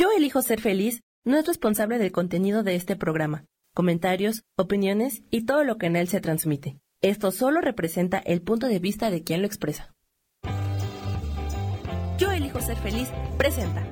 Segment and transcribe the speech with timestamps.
[0.00, 5.44] Yo elijo ser feliz no es responsable del contenido de este programa, comentarios, opiniones y
[5.44, 6.78] todo lo que en él se transmite.
[7.02, 9.94] Esto solo representa el punto de vista de quien lo expresa.
[12.16, 13.86] Yo elijo ser feliz presenta.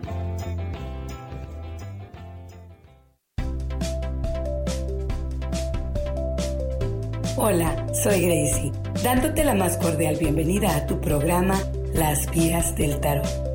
[7.37, 8.73] Hola, soy Gracie,
[9.05, 11.61] dándote la más cordial bienvenida a tu programa
[11.93, 13.48] Las Vías del Tarot.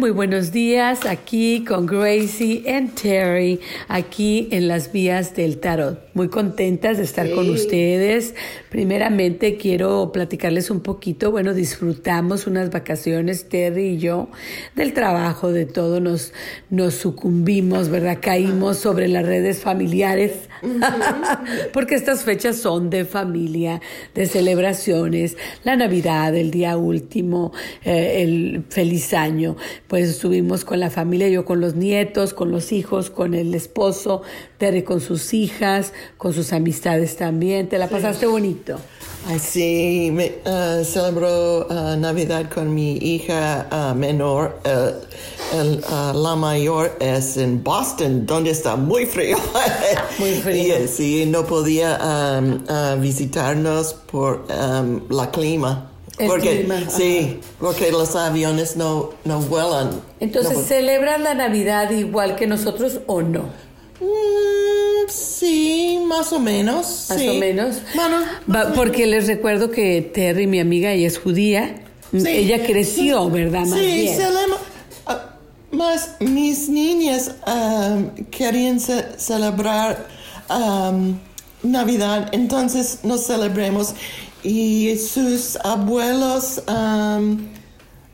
[0.00, 1.04] Muy buenos días.
[1.04, 6.09] Aquí con Gracie y Terry, aquí en las vías del tarot.
[6.20, 8.34] Muy contentas de estar con ustedes.
[8.68, 11.30] Primeramente quiero platicarles un poquito.
[11.30, 14.28] Bueno, disfrutamos unas vacaciones, Terry y yo,
[14.76, 15.98] del trabajo, de todo.
[15.98, 16.34] Nos,
[16.68, 18.18] nos sucumbimos, ¿verdad?
[18.20, 20.50] Caímos sobre las redes familiares.
[21.72, 23.80] Porque estas fechas son de familia,
[24.14, 29.56] de celebraciones, la Navidad, el día último, eh, el feliz año
[29.88, 34.22] pues estuvimos con la familia, yo con los nietos, con los hijos, con el esposo,
[34.58, 37.68] Terry con sus hijas, con sus amistades también.
[37.68, 38.78] ¿Te la pasaste bonito?
[39.38, 44.58] sí, me, uh, celebró uh, Navidad con mi hija uh, menor.
[44.64, 49.36] la mayor es en Boston, donde está muy frío.
[50.18, 50.74] muy frío.
[50.88, 51.98] sí, no podía
[52.40, 55.90] um, visitarnos por um, la clima
[56.26, 60.02] porque, sí, porque los aviones no, no vuelan.
[60.20, 63.44] Entonces, ¿celebran la Navidad igual que nosotros o no?
[64.00, 64.59] Mm,
[65.12, 67.06] sí, más o menos.
[67.08, 67.76] Más o menos.
[68.74, 71.82] porque les recuerdo que Terry, mi amiga, ella es judía.
[72.12, 73.66] ella creció, ¿verdad?
[73.66, 74.10] Más sí,
[75.06, 75.36] ah,
[75.70, 80.08] más mis niñas um, querían celebrar
[80.48, 81.16] um,
[81.62, 83.94] Navidad, entonces nos celebremos
[84.42, 87.46] y sus abuelos um,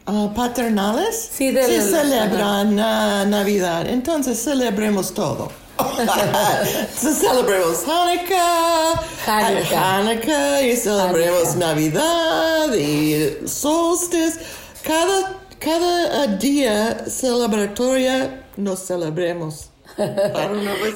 [0.07, 3.89] uh, paternales sí, celebran Navidad.
[3.89, 5.66] Entonces celebremos todo.
[6.97, 14.41] celebremos Hanukkah, Hanukkah, y celebremos Navidad y solstice.
[14.83, 19.71] Cada, cada día celebratoria nos celebremos.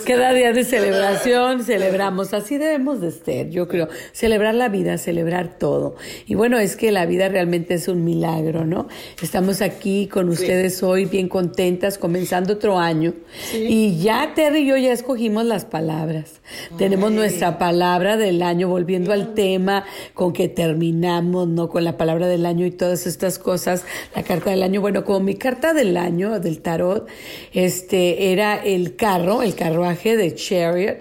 [0.06, 5.59] Cada día de celebración celebramos, así debemos de ser, yo creo, celebrar la vida, celebrar
[5.59, 5.97] todo.
[6.27, 8.89] Y bueno, es que la vida realmente es un milagro, ¿no?
[9.22, 13.15] Estamos aquí con ustedes hoy bien contentas, comenzando otro año.
[13.55, 16.40] Y ya Terry y yo ya escogimos las palabras.
[16.78, 19.84] Tenemos nuestra palabra del año, volviendo al tema
[20.15, 21.69] con que terminamos, ¿no?
[21.69, 23.84] Con la palabra del año y todas estas cosas,
[24.15, 24.81] la carta del año.
[24.81, 27.09] Bueno, como mi carta del año, del tarot,
[27.53, 30.99] este, era el carro, el carruaje de Chariot,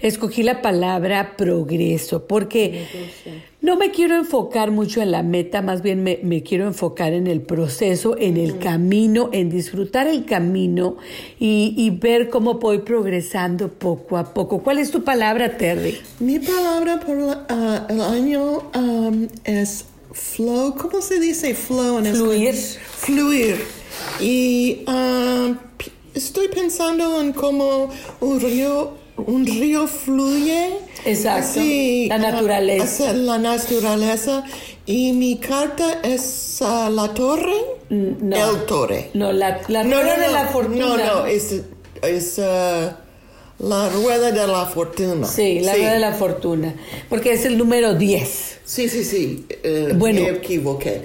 [0.00, 2.86] escogí la palabra progreso, porque
[3.66, 7.42] no me quiero enfocar mucho en la meta, más bien me, quiero enfocar en el
[7.42, 10.96] proceso, en el camino, en disfrutar el camino
[11.40, 14.60] y, ver cómo voy progresando poco a poco.
[14.60, 15.98] ¿Cuál es tu palabra, Terry?
[16.20, 17.16] Mi palabra por
[17.48, 20.76] ah, el año um, es flow.
[20.76, 22.54] ¿Cómo se dice flow en Fluir.
[22.54, 23.56] Fluir.
[24.20, 25.56] Y um,
[26.14, 27.90] estoy pensando en cómo
[28.20, 30.78] un río, un río fluye.
[31.04, 31.60] Exacto.
[32.08, 33.12] la naturaleza.
[33.12, 34.44] La naturaleza.
[34.86, 37.56] Y mi carta es uh, la torre.
[37.90, 38.50] No.
[38.50, 39.10] El torre.
[39.14, 40.78] No, la, la no, torre de la fortuna.
[40.78, 41.62] No, no, es,
[42.02, 42.92] es uh,
[43.58, 45.26] la rueda de la fortuna.
[45.26, 46.74] Sí, la rueda de la fortuna.
[47.08, 48.55] Porque es el número 10.
[48.66, 49.46] Sí, sí, sí.
[49.62, 51.00] Eh, bueno, me equivoqué.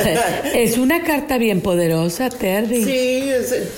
[0.54, 2.84] es una carta bien poderosa, Terry.
[2.84, 3.24] Sí,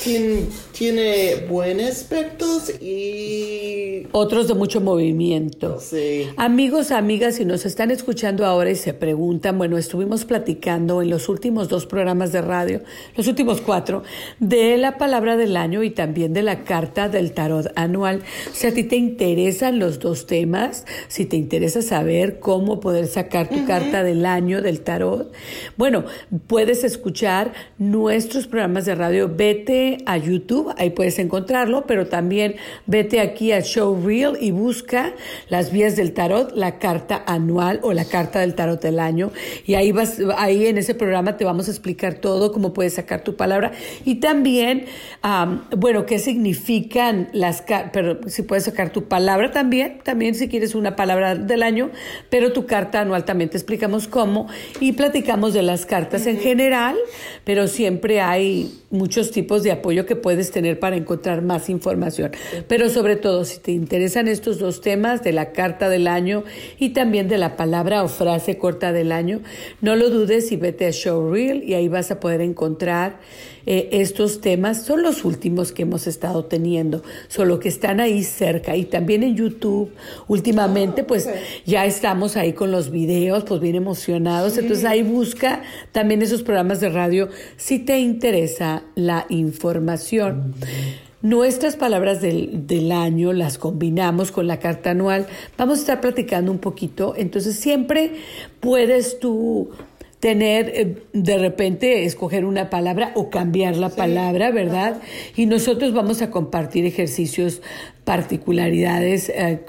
[0.04, 0.42] tiene,
[0.76, 4.06] tiene buenos aspectos y...
[4.12, 5.80] Otros de mucho movimiento.
[5.80, 6.28] Sí.
[6.36, 11.30] Amigos, amigas, si nos están escuchando ahora y se preguntan, bueno, estuvimos platicando en los
[11.30, 12.82] últimos dos programas de radio,
[13.16, 14.02] los últimos cuatro,
[14.40, 18.20] de la palabra del año y también de la carta del tarot anual.
[18.52, 23.21] Si a ti te interesan los dos temas, si te interesa saber cómo poder sacar
[23.22, 25.32] sacar tu carta del año del tarot.
[25.76, 26.04] Bueno,
[26.48, 29.30] puedes escuchar nuestros programas de radio.
[29.32, 35.12] Vete a YouTube ahí puedes encontrarlo, pero también vete aquí a Showreel y busca
[35.48, 39.30] las vías del tarot, la carta anual o la carta del tarot del año.
[39.66, 43.22] Y ahí vas, ahí en ese programa te vamos a explicar todo, cómo puedes sacar
[43.22, 43.72] tu palabra.
[44.04, 44.86] Y también,
[45.76, 50.96] bueno, qué significan las pero si puedes sacar tu palabra también, también si quieres una
[50.96, 51.90] palabra del año,
[52.30, 54.48] pero tu carta anual también te explicamos cómo
[54.80, 56.96] y platicamos de las cartas en general,
[57.44, 62.30] pero siempre hay muchos tipos de apoyo que puedes tener para encontrar más información.
[62.68, 66.44] Pero sobre todo, si te interesan estos dos temas de la carta del año
[66.78, 69.40] y también de la palabra o frase corta del año,
[69.80, 73.18] no lo dudes y vete a Showreel y ahí vas a poder encontrar
[73.64, 74.82] eh, estos temas.
[74.82, 79.36] Son los últimos que hemos estado teniendo, solo que están ahí cerca y también en
[79.36, 79.92] YouTube.
[80.28, 81.28] Últimamente, pues
[81.64, 84.58] ya estamos ahí con los videos, pues bien emocionados.
[84.58, 85.62] Entonces ahí busca
[85.92, 90.54] también esos programas de radio si te interesa la información.
[91.22, 95.26] Nuestras palabras del, del, año las combinamos con la carta anual.
[95.56, 97.14] Vamos a estar platicando un poquito.
[97.16, 98.14] Entonces siempre
[98.60, 99.70] puedes tú
[100.22, 105.02] tener, eh, de repente, escoger una palabra o cambiar la palabra, ¿verdad?
[105.34, 107.60] Y nosotros vamos a compartir ejercicios,
[108.04, 109.64] particularidades, eh,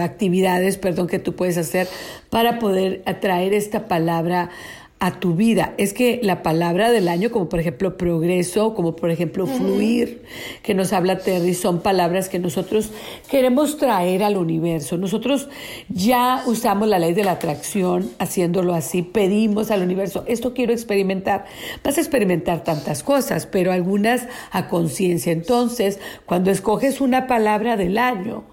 [0.00, 1.86] actividades, perdón, que tú puedes hacer
[2.28, 4.50] para poder atraer esta palabra
[5.00, 5.74] a tu vida.
[5.78, 10.22] Es que la palabra del año, como por ejemplo progreso, como por ejemplo fluir,
[10.62, 12.90] que nos habla Terry, son palabras que nosotros
[13.30, 14.96] queremos traer al universo.
[14.96, 15.48] Nosotros
[15.88, 21.44] ya usamos la ley de la atracción haciéndolo así, pedimos al universo, esto quiero experimentar.
[21.84, 25.32] Vas a experimentar tantas cosas, pero algunas a conciencia.
[25.32, 28.44] Entonces, cuando escoges una palabra del año,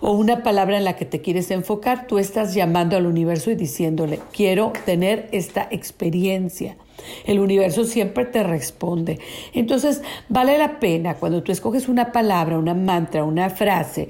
[0.00, 3.54] o una palabra en la que te quieres enfocar, tú estás llamando al universo y
[3.54, 6.76] diciéndole, quiero tener esta experiencia.
[7.24, 9.18] El universo siempre te responde.
[9.54, 14.08] Entonces, vale la pena cuando tú escoges una palabra, una mantra, una frase,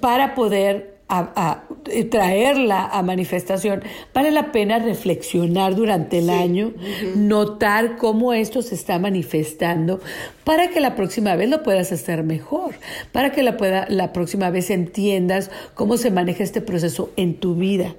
[0.00, 1.64] para poder a,
[2.10, 3.82] traerla a manifestación,
[4.12, 6.72] vale la pena reflexionar durante el año,
[7.14, 10.00] notar cómo esto se está manifestando
[10.44, 12.74] para que la próxima vez lo puedas hacer mejor,
[13.12, 17.54] para que la, pueda, la próxima vez entiendas cómo se maneja este proceso en tu
[17.54, 17.94] vida.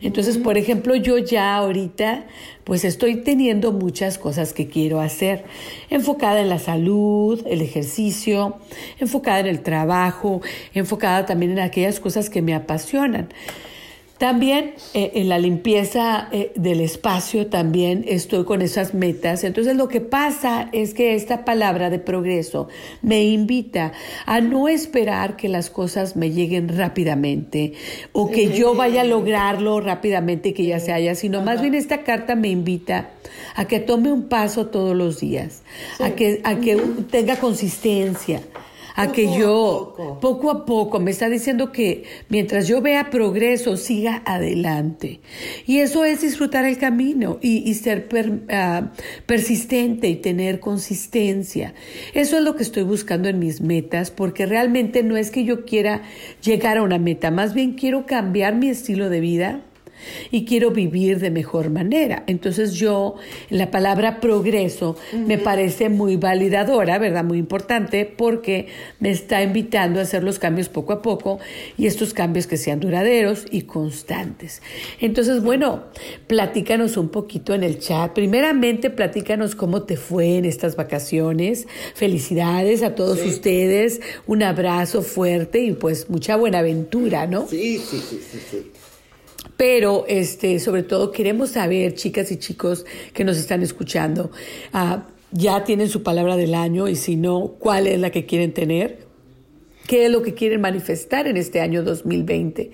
[0.00, 2.26] Entonces, por ejemplo, yo ya ahorita,
[2.64, 5.44] pues estoy teniendo muchas cosas que quiero hacer,
[5.90, 8.56] enfocada en la salud, el ejercicio,
[8.98, 10.42] enfocada en el trabajo,
[10.74, 13.28] enfocada también en aquellas cosas que me apasionan.
[14.22, 19.42] También eh, en la limpieza eh, del espacio también estoy con esas metas.
[19.42, 22.68] Entonces lo que pasa es que esta palabra de progreso
[23.02, 23.90] me invita
[24.24, 27.72] a no esperar que las cosas me lleguen rápidamente
[28.12, 31.74] o que yo vaya a lograrlo rápidamente y que ya se haya, sino más bien
[31.74, 33.10] esta carta me invita
[33.56, 35.62] a que tome un paso todos los días,
[35.98, 36.76] a que, a que
[37.10, 38.40] tenga consistencia
[38.94, 44.22] a que yo poco a poco me está diciendo que mientras yo vea progreso, siga
[44.24, 45.20] adelante.
[45.66, 48.08] Y eso es disfrutar el camino y, ser
[48.50, 48.92] ah,
[49.26, 51.74] persistente y tener consistencia.
[52.14, 55.64] Eso es lo que estoy buscando en mis metas, porque realmente no es que yo
[55.64, 56.02] quiera
[56.42, 59.62] llegar a una meta, más bien quiero cambiar mi estilo de vida
[60.30, 62.24] y quiero vivir de mejor manera.
[62.26, 63.16] Entonces yo,
[63.50, 67.24] la palabra progreso me parece muy validadora, ¿verdad?
[67.24, 68.66] Muy importante porque
[69.00, 71.38] me está invitando a hacer los cambios poco a poco
[71.76, 74.62] y estos cambios que sean duraderos y constantes.
[75.00, 75.84] Entonces, bueno,
[76.26, 78.12] platícanos un poquito en el chat.
[78.12, 81.66] Primeramente, platícanos cómo te fue en estas vacaciones.
[81.94, 84.00] Felicidades a todos ustedes.
[84.26, 87.46] Un abrazo fuerte y pues mucha buena aventura, ¿no?
[87.48, 88.38] Sí, sí, sí, sí.
[88.50, 88.81] sí.
[89.62, 94.32] Pero, este, sobre todo, queremos saber, chicas y chicos que nos están escuchando,
[94.72, 98.52] ah, ya tienen su palabra del año y si no, ¿cuál es la que quieren
[98.52, 99.06] tener?
[99.86, 102.72] ¿Qué es lo que quieren manifestar en este año 2020?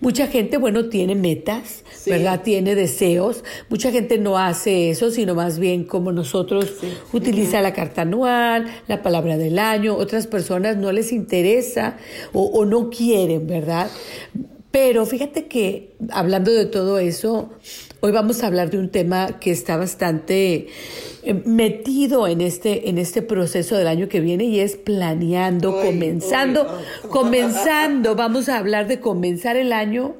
[0.00, 2.42] Mucha gente, bueno, tiene metas, ¿verdad?
[2.42, 3.44] Tiene deseos.
[3.68, 6.74] Mucha gente no hace eso, sino más bien como nosotros
[7.12, 9.94] utiliza la carta anual, la palabra del año.
[9.94, 11.96] Otras personas no les interesa
[12.32, 13.88] o, o no quieren, ¿verdad?
[14.74, 17.48] Pero fíjate que hablando de todo eso,
[18.00, 20.66] hoy vamos a hablar de un tema que está bastante
[21.22, 26.66] eh, metido en este, en este proceso del año que viene y es planeando, comenzando,
[27.08, 30.16] comenzando, vamos a hablar de comenzar el año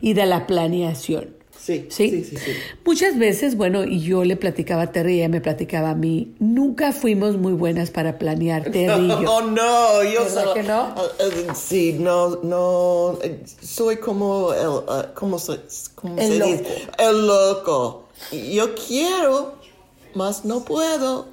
[0.00, 1.41] y de la planeación.
[1.64, 2.36] Sí, sí, sí,
[2.84, 6.34] Muchas veces, bueno, y yo le platicaba a Terry y ella me platicaba a mí,
[6.40, 9.32] nunca fuimos muy buenas para planear, Terry y yo.
[9.32, 10.54] Oh, no, yo solo...
[10.54, 10.92] que no?
[10.96, 13.16] Uh, uh, sí, no, no,
[13.60, 15.60] soy como el, uh, ¿cómo se,
[15.94, 16.50] cómo el se loco.
[16.50, 16.88] dice?
[16.98, 18.08] El loco.
[18.32, 19.61] Yo quiero
[20.14, 21.28] más no puedo.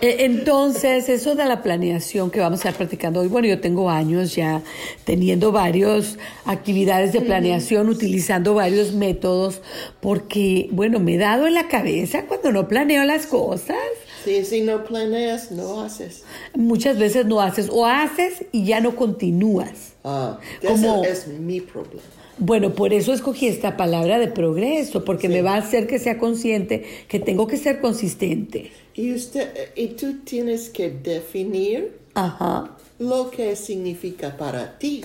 [0.00, 3.88] Eh, Entonces, eso de la planeación que vamos a estar practicando hoy, bueno, yo tengo
[3.90, 4.62] años ya
[5.04, 9.60] teniendo varias actividades de planeación, utilizando varios métodos,
[10.00, 13.76] porque, bueno, me he dado en la cabeza cuando no planeo las cosas.
[14.24, 16.24] Sí, si no planeas, no haces.
[16.54, 19.94] Muchas veces no haces o haces y ya no continúas.
[20.04, 22.02] Ah, Como- ese es mi problema.
[22.38, 26.18] Bueno, por eso escogí esta palabra de progreso, porque me va a hacer que sea
[26.18, 28.70] consciente que tengo que ser consistente.
[28.94, 32.76] Y, usted, y tú tienes que definir Ajá.
[32.98, 35.02] lo que significa para ti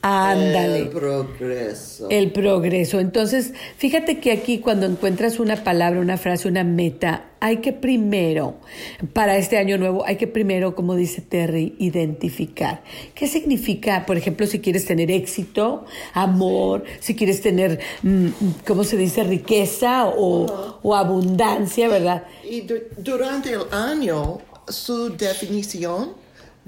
[0.00, 0.78] Ándale.
[0.78, 2.08] el progreso.
[2.08, 3.00] El progreso.
[3.00, 8.56] Entonces, fíjate que aquí cuando encuentras una palabra, una frase, una meta, hay que primero,
[9.12, 12.82] para este año nuevo, hay que primero, como dice Terry, identificar.
[13.14, 18.28] ¿Qué significa, por ejemplo, si quieres tener éxito, amor, si quieres tener, mm,
[18.66, 22.22] ¿cómo se dice?, riqueza o, o abundancia, ¿verdad?
[22.48, 24.38] Y du- durante el año,
[24.68, 26.12] su definición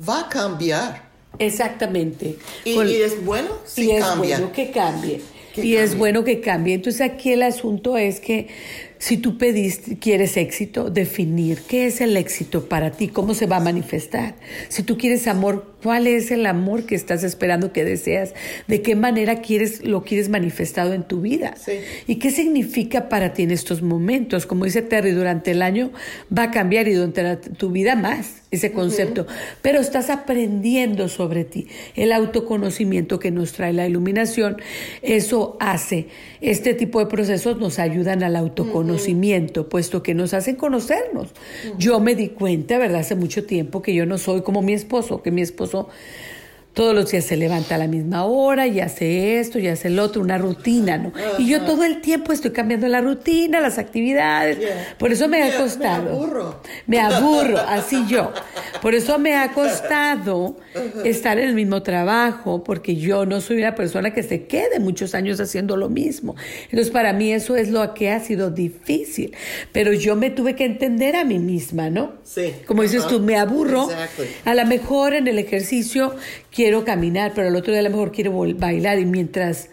[0.08, 1.09] va a cambiar.
[1.38, 2.36] Exactamente.
[2.64, 4.38] Y, Con- y es bueno si y es cambia.
[4.38, 5.20] bueno que cambie.
[5.54, 6.74] Que y es bueno que cambie.
[6.74, 8.48] Entonces aquí el asunto es que
[8.98, 13.56] si tú pediste, quieres éxito, definir qué es el éxito para ti, cómo se va
[13.56, 14.36] a manifestar.
[14.68, 18.34] Si tú quieres amor, ¿cuál es el amor que estás esperando, que deseas?
[18.68, 21.54] ¿De qué manera quieres lo quieres manifestado en tu vida?
[21.56, 21.72] Sí.
[22.06, 24.46] ¿Y qué significa para ti en estos momentos?
[24.46, 25.90] Como dice Terry, durante el año
[26.36, 29.26] va a cambiar y durante la- tu vida más ese concepto.
[29.62, 31.68] Pero estás aprendiendo sobre ti.
[31.94, 34.56] El autoconocimiento que nos trae la iluminación,
[35.02, 36.08] eso hace.
[36.40, 41.28] Este tipo de procesos nos ayudan al autoconocimiento, puesto que nos hacen conocernos.
[41.78, 43.00] Yo me di cuenta, ¿verdad?
[43.00, 45.88] Hace mucho tiempo que yo no soy como mi esposo, que mi esposo 说.
[46.72, 49.98] Todos los días se levanta a la misma hora y hace esto y hace el
[49.98, 51.12] otro, una rutina, ¿no?
[51.38, 54.58] Y yo todo el tiempo estoy cambiando la rutina, las actividades.
[54.60, 54.94] Yeah.
[54.98, 56.10] Por eso me ha Yeah, me costado.
[56.12, 56.60] aburro.
[56.86, 58.32] Me aburro, así yo.
[58.82, 60.56] Por eso me ha costado
[61.04, 65.14] estar en el mismo trabajo, porque yo no soy una persona que se quede muchos
[65.14, 66.36] años haciendo lo mismo.
[66.64, 69.34] Entonces, para mí eso es lo que ha sido difícil.
[69.72, 72.12] Pero yo me tuve que entender a mí misma, ¿no?
[72.22, 72.54] Sí.
[72.66, 73.10] Como dices Ajá.
[73.10, 73.90] tú, me aburro.
[73.90, 74.26] Exactly.
[74.44, 76.14] A lo mejor en el ejercicio
[76.60, 79.70] quiero caminar, pero al otro día a lo mejor quiero bailar y mientras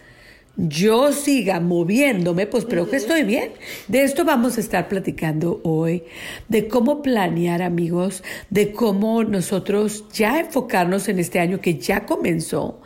[0.56, 3.52] yo siga moviéndome, pues creo que estoy bien.
[3.90, 6.04] De esto vamos a estar platicando hoy,
[6.48, 12.80] de cómo planear amigos, de cómo nosotros ya enfocarnos en este año que ya comenzó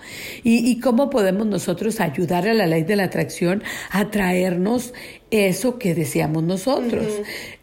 [0.43, 4.96] y, y cómo podemos nosotros ayudar a la ley de la atracción a traernos
[5.31, 7.05] eso que deseamos nosotros.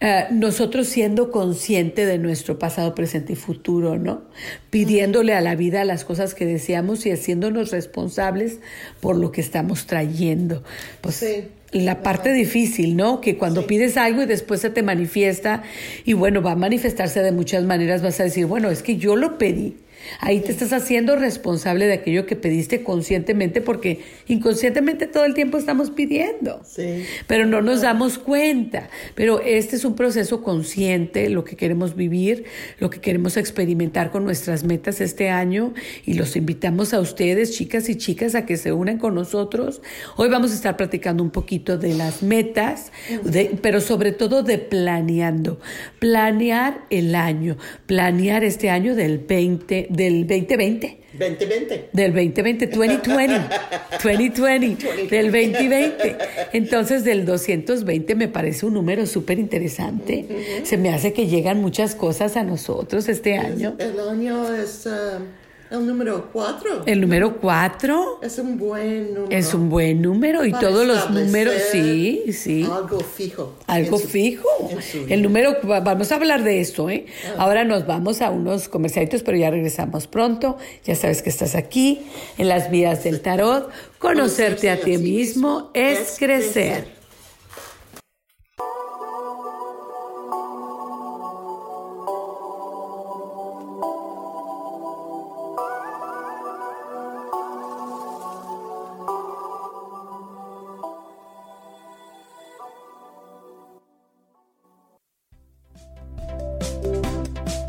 [0.00, 4.22] Eh, nosotros siendo consciente de nuestro pasado, presente y futuro, ¿no?
[4.70, 8.58] Pidiéndole a la vida las cosas que deseamos y haciéndonos responsables
[9.00, 10.62] por lo que estamos trayendo.
[11.02, 11.48] Pues Sí.
[11.72, 13.20] la parte difícil, ¿no?
[13.20, 15.62] Que cuando pides algo y después se te manifiesta,
[16.06, 19.16] y bueno, va a manifestarse de muchas maneras, vas a decir, bueno, es que yo
[19.16, 19.76] lo pedí.
[20.20, 25.58] Ahí te estás haciendo responsable de aquello que pediste conscientemente porque inconscientemente todo el tiempo
[25.58, 26.60] estamos pidiendo.
[26.64, 27.04] Sí.
[27.26, 28.88] Pero no nos damos cuenta.
[29.14, 32.44] Pero este es un proceso consciente, lo que queremos vivir,
[32.78, 35.74] lo que queremos experimentar con nuestras metas este año.
[36.04, 39.82] Y los invitamos a ustedes, chicas y chicas, a que se unan con nosotros.
[40.16, 42.92] Hoy vamos a estar platicando un poquito de las metas,
[43.24, 45.60] de- pero sobre todo de planeando.
[45.98, 50.98] Planear el año, planear este año del 20, del 2020.
[51.12, 51.90] 2020.
[51.92, 53.42] Del 2020, 2020,
[54.02, 56.16] 2020, del 2020.
[56.52, 60.24] Entonces, del 220 me parece un número súper interesante.
[60.62, 63.74] Se me hace que llegan muchas cosas a nosotros este año.
[63.78, 65.24] El año es um,
[65.70, 66.82] el número 4.
[66.86, 69.36] El número 4 Es un buen número.
[69.36, 72.62] es un buen número y Para todos los números, sí, sí.
[72.64, 73.54] Algo fijo.
[73.66, 74.48] Algo su- fijo.
[75.08, 77.06] El número, va- vamos a hablar de esto, ¿eh?
[77.36, 80.56] Ahora nos vamos a unos comercialitos, pero ya regresamos pronto.
[80.84, 82.02] Ya sabes que estás aquí
[82.38, 83.70] en las vías del tarot.
[83.98, 86.97] Conocerte a ti mismo es crecer.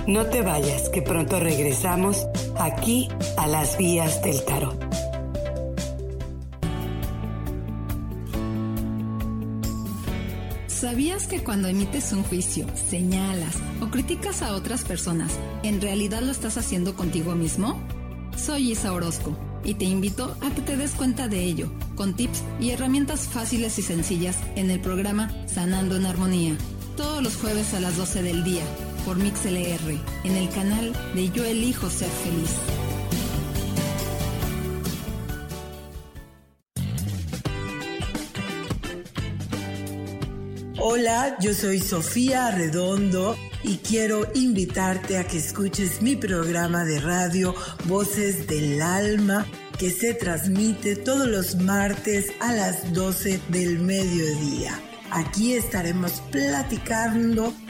[0.09, 2.25] No te vayas, que pronto regresamos
[2.57, 4.75] aquí a las vías del tarot.
[10.65, 16.31] ¿Sabías que cuando emites un juicio, señalas o criticas a otras personas, en realidad lo
[16.31, 17.79] estás haciendo contigo mismo?
[18.35, 22.41] Soy Isa Orozco y te invito a que te des cuenta de ello, con tips
[22.59, 26.57] y herramientas fáciles y sencillas en el programa Sanando en Armonía.
[26.97, 28.63] todos los jueves a las 12 del día
[29.09, 32.51] por MixLR en el canal de Yo Elijo Ser Feliz.
[40.79, 47.55] Hola, yo soy Sofía Redondo y quiero invitarte a que escuches mi programa de radio
[47.85, 49.47] Voces del Alma
[49.79, 54.79] que se transmite todos los martes a las 12 del mediodía.
[55.09, 57.51] Aquí estaremos platicando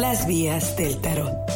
[0.00, 1.49] Las Vías del Tarot.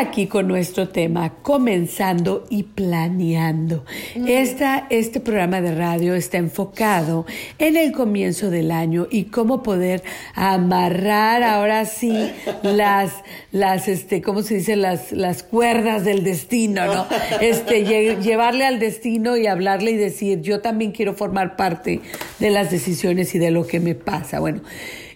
[0.00, 3.84] Aquí con nuestro tema, comenzando y planeando.
[4.14, 7.26] Esta, este programa de radio está enfocado
[7.58, 10.02] en el comienzo del año y cómo poder
[10.34, 12.30] amarrar ahora sí
[12.62, 13.12] las,
[13.52, 14.76] las este, ¿cómo se dice?
[14.76, 17.06] Las, las cuerdas del destino, ¿no?
[17.40, 22.00] Este, llevarle al destino y hablarle y decir, yo también quiero formar parte
[22.38, 24.40] de las decisiones y de lo que me pasa.
[24.40, 24.60] Bueno,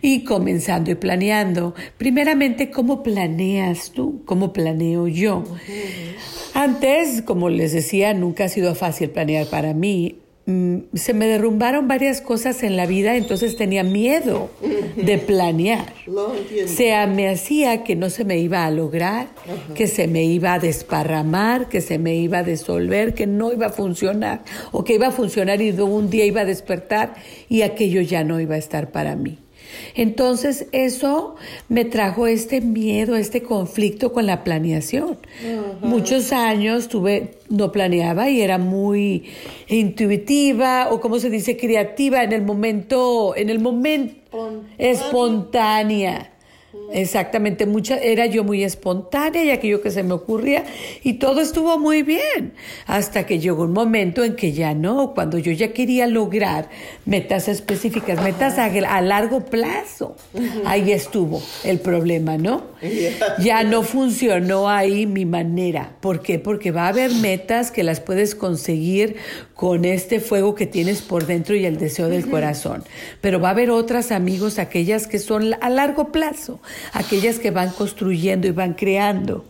[0.02, 1.74] y comenzando y planeando.
[1.96, 4.22] Primeramente, ¿cómo planeas tú?
[4.26, 5.44] ¿Cómo planeo yo?
[6.52, 10.18] Antes, como les decía, nunca ha sido fácil planear para mí.
[10.44, 14.50] Mm, se me derrumbaron varias cosas en la vida, entonces tenía miedo
[14.96, 15.92] de planear.
[16.66, 19.28] sea, me hacía que no se me iba a lograr,
[19.76, 23.66] que se me iba a desparramar, que se me iba a disolver, que no iba
[23.66, 27.14] a funcionar, o que iba a funcionar y un día iba a despertar
[27.48, 29.38] y aquello ya no iba a estar para mí.
[29.94, 31.36] Entonces eso
[31.68, 35.18] me trajo este miedo, este conflicto con la planeación.
[35.80, 39.24] Muchos años tuve, no planeaba y era muy
[39.68, 46.32] intuitiva o como se dice, creativa en el momento, en el momento espontánea.
[46.92, 50.64] Exactamente, mucha, era yo muy espontánea y aquello que se me ocurría
[51.02, 52.52] y todo estuvo muy bien,
[52.86, 56.68] hasta que llegó un momento en que ya no, cuando yo ya quería lograr
[57.04, 60.16] metas específicas, metas a, largo plazo,
[60.64, 62.72] ahí estuvo el problema, ¿no?
[63.38, 65.96] Ya no funcionó ahí mi manera.
[66.00, 66.38] ¿Por qué?
[66.38, 69.16] Porque va a haber metas que las puedes conseguir
[69.54, 72.84] con este fuego que tienes por dentro y el deseo del corazón.
[73.20, 76.60] Pero va a haber otras amigos, aquellas que son a largo plazo,
[76.92, 79.44] aquellas que van construyendo y van creando.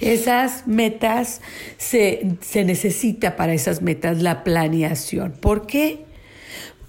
[0.00, 1.40] Esas metas
[1.76, 5.32] se, se necesita para esas metas la planeación.
[5.32, 6.08] ¿Por qué?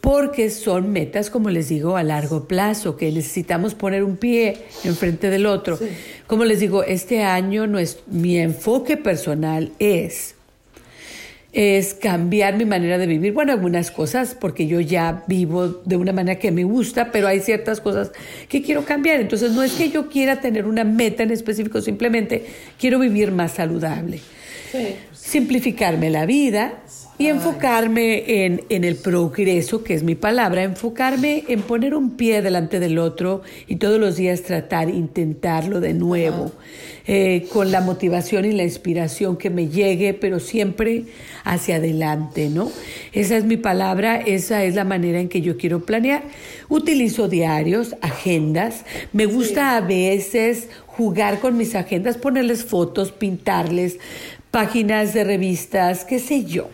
[0.01, 5.29] porque son metas, como les digo, a largo plazo, que necesitamos poner un pie enfrente
[5.29, 5.77] del otro.
[6.25, 10.35] Como les digo, este año no es, mi enfoque personal es
[11.51, 13.33] es cambiar mi manera de vivir.
[13.33, 17.39] Bueno, algunas cosas, porque yo ya vivo de una manera que me gusta, pero hay
[17.39, 18.12] ciertas cosas
[18.47, 19.19] que quiero cambiar.
[19.19, 22.45] Entonces, no es que yo quiera tener una meta en específico, simplemente
[22.79, 24.19] quiero vivir más saludable.
[25.13, 26.83] simplificarme la vida
[27.19, 32.41] y enfocarme en, en, el progreso, que es mi palabra, enfocarme en poner un pie
[32.41, 36.53] delante del otro y todos los días tratar, intentarlo de nuevo,
[37.08, 41.08] eh, con la motivación y la inspiración que me llegue, pero siempre
[41.43, 42.71] hacia adelante, ¿no?
[43.12, 46.23] Esa es mi palabra, esa es la manera en que yo quiero planear.
[46.69, 53.97] Utilizo diarios, agendas, me gusta a veces jugar con mis agendas, ponerles fotos, pintarles
[54.51, 56.69] páginas de revistas, qué sé yo.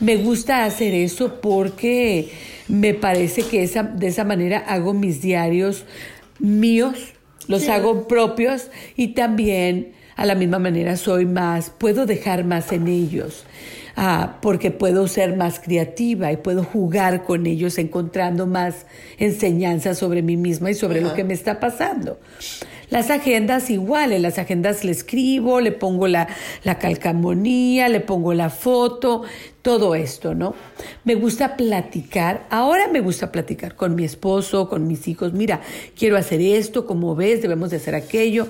[0.00, 2.30] Me gusta hacer eso porque
[2.68, 5.84] me parece que esa, de esa manera hago mis diarios
[6.38, 7.12] míos,
[7.48, 12.88] los hago propios y también a la misma manera soy más, puedo dejar más en
[12.88, 13.44] ellos.
[13.98, 18.84] Ah, porque puedo ser más creativa y puedo jugar con ellos encontrando más
[19.16, 22.18] enseñanzas sobre mí misma y sobre lo que me está pasando.
[22.88, 26.28] Las agendas igual, en las agendas le escribo, le pongo la,
[26.62, 29.22] la calcamonía, le pongo la foto,
[29.62, 30.54] todo esto, ¿no?
[31.04, 35.60] Me gusta platicar, ahora me gusta platicar con mi esposo, con mis hijos, mira,
[35.98, 38.48] quiero hacer esto, como ves, debemos de hacer aquello.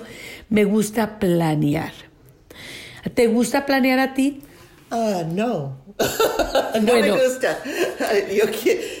[0.49, 1.93] Me gusta planear.
[3.13, 4.41] ¿Te gusta planear a ti?
[4.89, 5.77] Ah, no.
[6.81, 7.59] no me gusta.
[8.31, 8.45] Yo,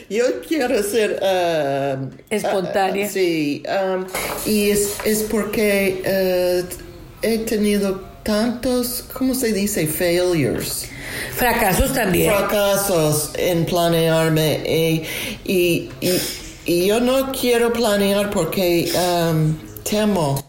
[0.09, 1.19] yo quiero ser...
[1.21, 3.07] Um, Espontánea.
[3.07, 3.63] Uh, sí.
[3.67, 4.05] Um,
[4.45, 6.65] y es, es porque uh,
[7.21, 9.87] he tenido tantos, ¿cómo se dice?
[9.87, 10.89] Failures.
[11.35, 12.33] Fracasos también.
[12.33, 14.61] Fracasos en planearme.
[14.65, 15.03] Y,
[15.45, 15.89] y,
[16.65, 20.46] y, yo no quiero planear porque um, temo.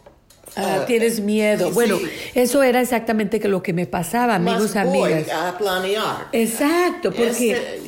[0.58, 1.70] Ah, tienes miedo.
[1.70, 1.98] Bueno,
[2.34, 5.28] eso era exactamente lo que me pasaba, amigos, amigas.
[5.30, 6.26] a planear.
[6.32, 7.80] Exacto, porque,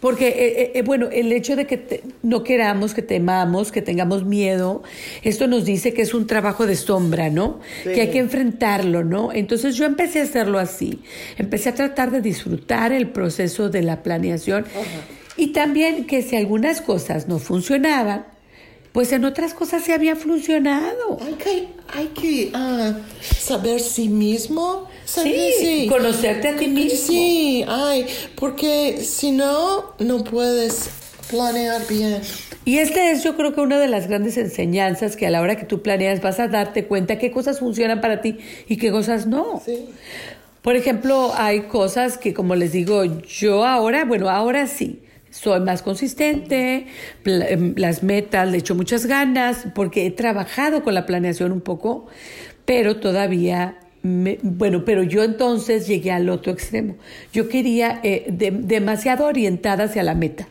[0.00, 4.24] porque eh, eh, eh, bueno, el hecho de que no queramos, que temamos, que tengamos
[4.24, 4.82] miedo,
[5.22, 7.60] esto nos dice que es un trabajo de sombra, ¿no?
[7.84, 9.32] Que hay que enfrentarlo, ¿no?
[9.32, 11.00] Entonces yo empecé a hacerlo así.
[11.36, 14.64] Empecé a tratar de disfrutar el proceso de la planeación
[15.36, 18.26] y también que si algunas cosas no funcionaban,
[18.92, 21.18] pues en otras cosas se había funcionado.
[21.20, 24.88] Hay que, hay que ah, saber sí mismo.
[25.04, 26.98] Sí, conocerte a ti mismo.
[26.98, 30.90] Sí, ay, porque si no, no puedes
[31.30, 32.20] planear bien.
[32.64, 35.56] Y esta es yo creo que una de las grandes enseñanzas que a la hora
[35.56, 39.26] que tú planeas vas a darte cuenta qué cosas funcionan para ti y qué cosas
[39.26, 39.62] no.
[39.64, 39.86] Sí.
[40.60, 45.82] Por ejemplo, hay cosas que como les digo, yo ahora, bueno, ahora sí soy más
[45.82, 46.86] consistente,
[47.24, 52.06] em, las metas, le echo muchas ganas, porque he trabajado con la planeación un poco,
[52.64, 56.96] pero todavía, bueno, pero yo entonces llegué al otro extremo.
[57.32, 60.48] Yo quería eh, demasiado orientada hacia la meta.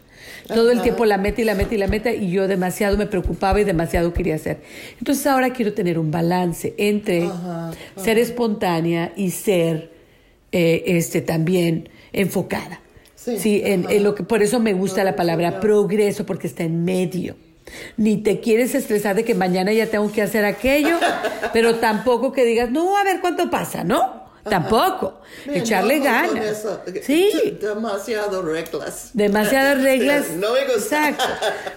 [0.48, 3.06] Todo el tiempo la meta y la meta y la meta y yo demasiado me
[3.06, 4.62] preocupaba y demasiado quería hacer.
[4.98, 7.30] Entonces ahora quiero tener un balance entre
[7.96, 9.92] ser espontánea y ser
[10.52, 12.80] eh, este, también enfocada.
[13.40, 17.36] Sí, en, lo que, por eso me gusta la palabra progreso, porque está en medio.
[17.98, 20.98] Ni te quieres estresar de que mañana ya tengo que hacer aquello,
[21.54, 24.28] pero tampoco que digas, no, a ver cuánto pasa, ¿no?
[24.50, 25.20] Tampoco.
[25.46, 26.66] Echarle ganas.
[27.04, 27.58] Sí.
[27.62, 29.10] Demasiadas reglas.
[29.14, 30.30] Demasiadas reglas.
[30.32, 31.10] no me gusta.
[31.10, 31.26] Exacto.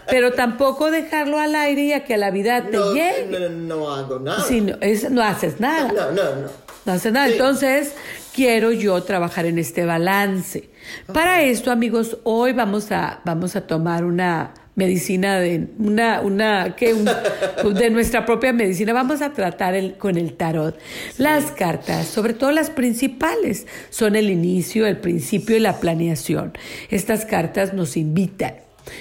[0.08, 3.26] Pero tampoco dejarlo al aire y a que la vida te llegue.
[3.28, 4.44] No, no, hago nada.
[4.44, 4.76] Sí, no,
[5.10, 5.88] no haces nada.
[5.88, 6.48] No, no, no.
[6.84, 7.28] No haces nada.
[7.28, 7.92] Entonces,
[8.34, 10.70] quiero yo trabajar en este balance.
[11.12, 16.94] Para esto, amigos, hoy vamos a, vamos a tomar una medicina de una una que
[16.94, 20.78] de nuestra propia medicina vamos a tratar el, con el tarot
[21.18, 26.52] las cartas sobre todo las principales son el inicio el principio y la planeación
[26.88, 28.54] estas cartas nos invitan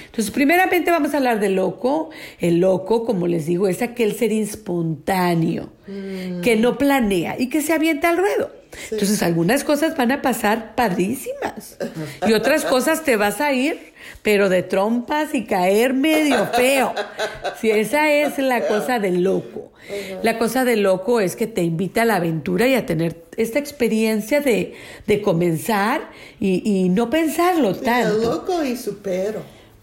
[0.06, 2.10] entonces, primeramente vamos a hablar del loco.
[2.38, 6.42] El loco, como les digo, es aquel ser espontáneo, mm.
[6.42, 8.59] que no planea y que se avienta al ruedo.
[8.90, 11.76] Entonces, algunas cosas van a pasar padrísimas
[12.26, 16.94] y otras cosas te vas a ir, pero de trompas y caer medio feo.
[17.60, 19.72] Si esa es la cosa del loco.
[20.22, 23.58] La cosa del loco es que te invita a la aventura y a tener esta
[23.58, 24.74] experiencia de,
[25.22, 28.16] comenzar y, no pensarlo tanto.
[28.16, 29.42] El loco y su perro.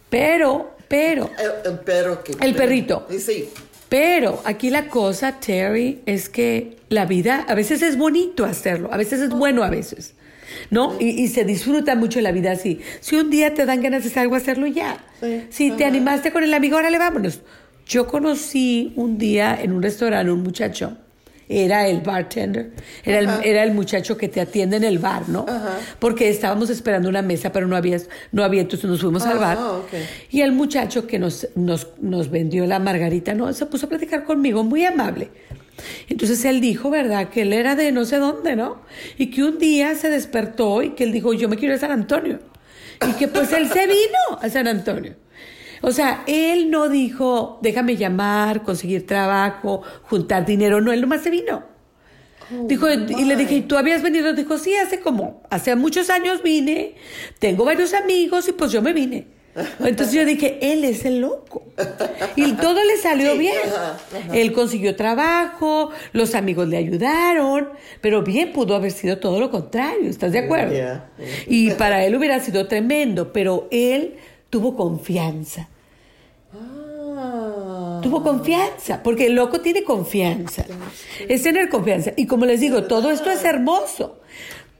[0.10, 1.30] Pero, pero.
[1.66, 2.34] El, perro que.
[2.40, 3.06] El perrito.
[3.10, 3.50] Sí.
[3.90, 8.98] Pero aquí la cosa, Terry, es que la vida a veces es bonito hacerlo, a
[8.98, 10.14] veces es bueno a veces.
[10.72, 10.96] ¿No?
[11.00, 12.80] Y, se disfruta mucho la vida así.
[13.02, 14.98] Si un día te dan ganas de hacer algo, hacerlo ya.
[15.50, 17.42] Si te animaste con el amigo, órale, vámonos.
[17.86, 20.98] Yo conocí un día en un restaurante un muchacho
[21.50, 22.72] era el bartender,
[23.04, 25.46] era el, era el, muchacho que te atiende en el bar, ¿no?
[26.00, 27.98] Porque estábamos esperando una mesa, pero no había,
[28.32, 29.58] no había entonces nos fuimos al bar.
[30.30, 34.24] Y el muchacho que nos, nos, nos vendió la margarita, no, se puso a platicar
[34.24, 35.30] conmigo, muy amable.
[36.10, 37.30] Entonces él dijo, ¿verdad?
[37.30, 38.82] Que él era de no sé dónde, ¿no?
[39.18, 41.82] Y que un día se despertó y que él dijo, yo me quiero ir a
[41.82, 42.40] San Antonio.
[43.08, 45.16] Y que pues él se vino a San Antonio.
[45.82, 50.82] O sea, él no dijo, déjame llamar, conseguir trabajo, juntar dinero.
[50.82, 51.64] No, él nomás se vino.
[52.64, 54.34] dijo, y le dije, ¿y tú habías venido?
[54.34, 56.96] Dijo, sí, hace como, hace muchos años vine,
[57.40, 59.38] tengo varios amigos y pues yo me vine.
[59.80, 61.66] Entonces yo dije, él es el loco.
[62.36, 63.56] Y todo le salió bien.
[64.32, 67.70] Él consiguió trabajo, los amigos le ayudaron,
[68.02, 71.02] pero bien pudo haber sido todo lo contrario, ¿estás de acuerdo?
[71.48, 74.18] Y para él hubiera sido tremendo, pero él
[74.50, 75.68] tuvo confianza.
[76.54, 78.00] Ah.
[78.04, 80.66] Tuvo confianza, porque el loco tiene confianza.
[81.28, 82.14] Es tener confianza.
[82.16, 84.20] Y como les digo, todo esto es hermoso.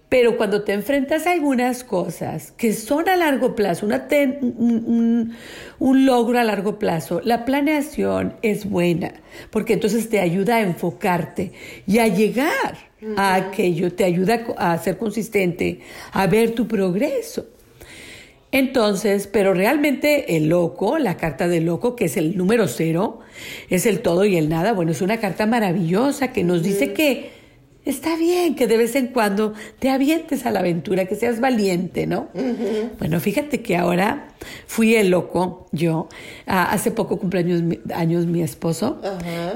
[0.10, 4.08] Pero cuando te enfrentas a algunas cosas que son a largo plazo, una
[4.42, 5.36] un,
[5.80, 9.16] un, logro a largo plazo, la planeación es buena,
[9.52, 11.52] porque entonces te ayuda a enfocarte
[11.86, 12.78] y a llegar
[13.18, 15.82] a aquello, te ayuda a ser consistente,
[16.14, 17.46] a ver tu progreso.
[18.52, 23.20] Entonces, pero realmente el loco, la carta del loco, que es el número cero,
[23.70, 27.37] es el todo y el nada, bueno, es una carta maravillosa que nos dice que
[27.88, 32.06] está bien que de vez en cuando te avientes a la aventura, que seas valiente,
[32.06, 32.30] ¿no?
[33.00, 34.30] Bueno, fíjate que ahora
[34.68, 36.10] fui el loco, yo,
[36.46, 39.02] hace poco cumpleaños años mi esposo,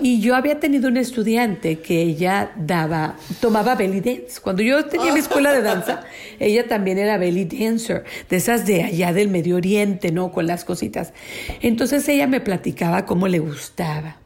[0.02, 4.39] y yo había tenido una estudiante que ella daba, tomaba belly dance.
[4.41, 6.04] Cuando yo tenía mi escuela de danza,
[6.39, 10.32] ella también era belly dancer, de esas de allá del Medio Oriente, ¿no?
[10.32, 11.13] Con las cositas.
[11.62, 14.17] Entonces ella me platicaba cómo le gustaba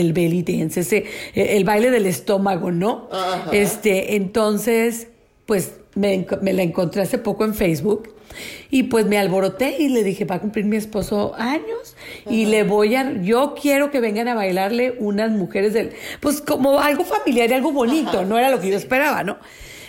[0.00, 1.04] el belly dance, ese,
[1.34, 3.08] el baile del estómago, ¿no?
[3.52, 5.08] Este, entonces,
[5.46, 8.14] pues me, la encontré hace poco en Facebook
[8.70, 11.96] y pues me alboroté y le dije, va a cumplir mi esposo años
[12.28, 16.80] y le voy a, yo quiero que vengan a bailarle unas mujeres del, pues como
[16.80, 19.38] algo familiar y algo bonito, no era lo que yo esperaba, ¿no?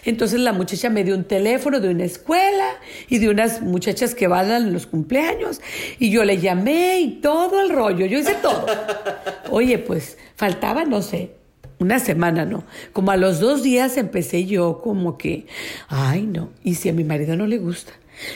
[0.07, 2.77] Entonces la muchacha me dio un teléfono de una escuela
[3.09, 5.59] y de unas muchachas que van a los cumpleaños
[5.99, 8.65] y yo le llamé y todo el rollo, yo hice todo.
[9.51, 11.31] Oye, pues faltaba, no sé,
[11.79, 12.63] una semana, ¿no?
[12.93, 15.45] Como a los dos días empecé yo como que,
[15.89, 17.91] ay, no, ¿y si a mi marido no le gusta?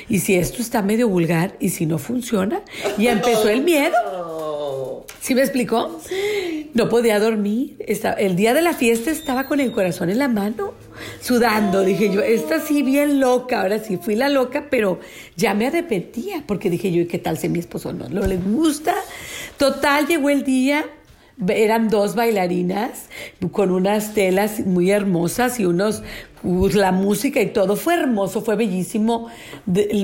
[0.10, 1.56] ¿Y si esto está medio vulgar?
[1.62, 2.62] ¿Y si no funciona?
[2.98, 3.96] Y empezó el miedo.
[5.22, 6.00] ¿Sí me explicó?
[6.74, 7.78] No podía dormir.
[8.18, 10.74] el día de la fiesta estaba con el corazón en la mano,
[11.22, 11.84] sudando.
[11.84, 13.62] Dije yo, esta sí bien loca.
[13.62, 15.00] Ahora sí fui la loca, pero
[15.36, 18.38] ya me arrepentía porque dije yo, ¿y qué tal si mi esposo no, no le
[18.38, 18.96] gusta?
[19.58, 20.86] Total, llegó el día
[21.48, 23.08] eran dos bailarinas
[23.52, 26.04] con unas telas muy hermosas y unos
[26.44, 29.28] la música y todo fue hermoso, fue bellísimo.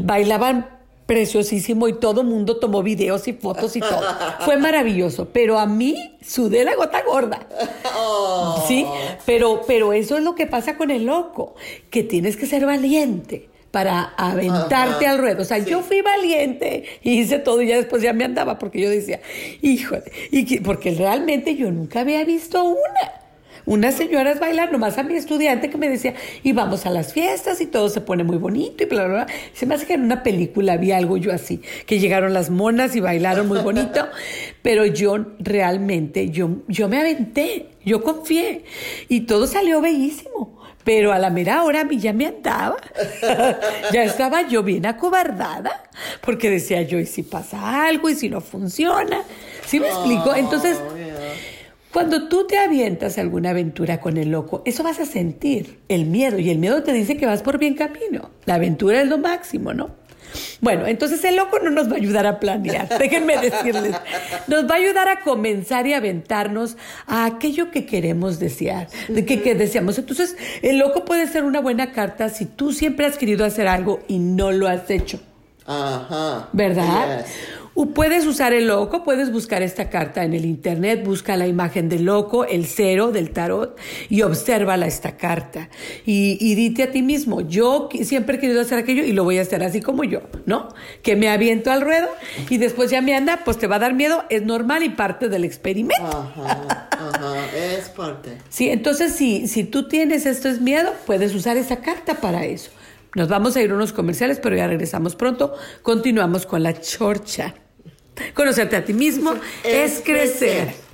[0.03, 0.76] bailaban
[1.07, 4.03] preciosísimo y todo mundo tomó videos y fotos y todo.
[4.41, 7.47] Fue maravilloso, pero a mí sudé la gota gorda.
[7.97, 8.63] Oh.
[8.67, 8.85] Sí,
[9.25, 11.55] pero, pero eso es lo que pasa con el loco,
[11.89, 15.41] que tienes que ser valiente para aventarte al ruedo.
[15.41, 18.81] O sea, yo fui valiente y hice todo y ya después ya me andaba porque
[18.81, 19.21] yo decía,
[19.61, 23.16] híjole, y porque realmente yo nunca había visto una
[23.67, 27.59] unas señoras bailar, nomás a mi estudiante que me decía, y vamos a las fiestas
[27.59, 29.27] y todo se pone muy bonito y bla, bla, bla.
[29.53, 32.95] Se me hace que en una película había algo yo así, que llegaron las monas
[32.95, 34.07] y bailaron muy bonito,
[34.61, 38.63] pero yo realmente, yo, yo me aventé, yo confié
[39.09, 40.57] y todo salió bellísimo.
[40.87, 42.77] Pero a la mera hora a mí ya me andaba.
[43.91, 45.83] ya estaba yo bien acobardada.
[46.21, 48.09] Porque decía yo, ¿y si pasa algo?
[48.09, 49.23] ¿Y si no funciona?
[49.65, 50.33] ¿Sí me explico?
[50.33, 50.77] Entonces,
[51.97, 56.05] cuando tú te avientas a alguna aventura con el loco, eso vas a sentir el
[56.05, 58.29] miedo y el miedo te dice que vas por bien camino.
[58.45, 59.89] La aventura es lo máximo, ¿no?
[60.61, 63.95] Bueno, entonces el loco no nos va a ayudar a planear, déjenme decirles.
[64.45, 69.41] Nos va a ayudar a comenzar y aventarnos a aquello que queremos desear, de que,
[69.41, 69.97] que, deseamos.
[69.97, 74.01] Entonces, el loco puede ser una buena carta si tú siempre has querido hacer algo
[74.07, 75.19] y no lo has hecho.
[75.65, 76.47] Ajá.
[76.53, 77.25] ¿Verdad?
[77.85, 82.05] Puedes usar el loco, puedes buscar esta carta en el internet, busca la imagen del
[82.05, 83.77] loco, el cero del tarot
[84.09, 85.69] y obsérvala esta carta.
[86.05, 89.37] Y, y dite a ti mismo, yo siempre he querido hacer aquello y lo voy
[89.37, 90.69] a hacer así como yo, ¿no?
[91.03, 92.07] Que me aviento al ruedo
[92.49, 95.29] y después ya me anda, pues te va a dar miedo, es normal y parte
[95.29, 96.03] del experimento.
[96.03, 98.37] Ajá, ajá, es parte.
[98.49, 102.71] Sí, entonces si, si tú tienes esto es miedo, puedes usar esa carta para eso.
[103.15, 105.53] Nos vamos a ir a unos comerciales, pero ya regresamos pronto.
[105.81, 107.55] Continuamos con la chorcha.
[108.33, 110.86] Conocerte a ti mismo es, crecer.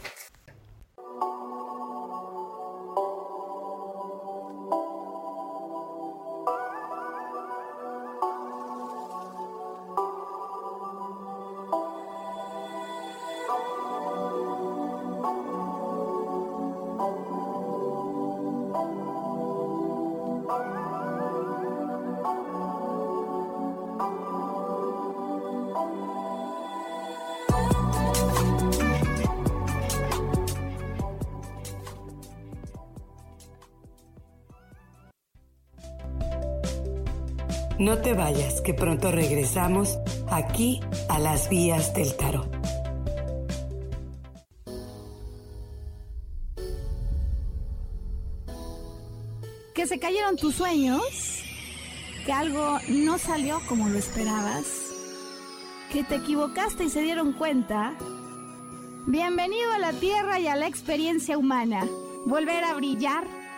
[37.94, 40.00] No te vayas, que pronto regresamos
[40.32, 40.80] aquí
[41.10, 42.50] a las vías del tarot.
[49.76, 51.04] Que se cayeron tus sueños,
[52.26, 54.66] que algo no salió como lo esperabas,
[55.92, 57.94] que te equivocaste y se dieron cuenta.
[59.06, 61.88] Bienvenido a la Tierra y a la experiencia humana.
[62.26, 63.43] Volver a brillar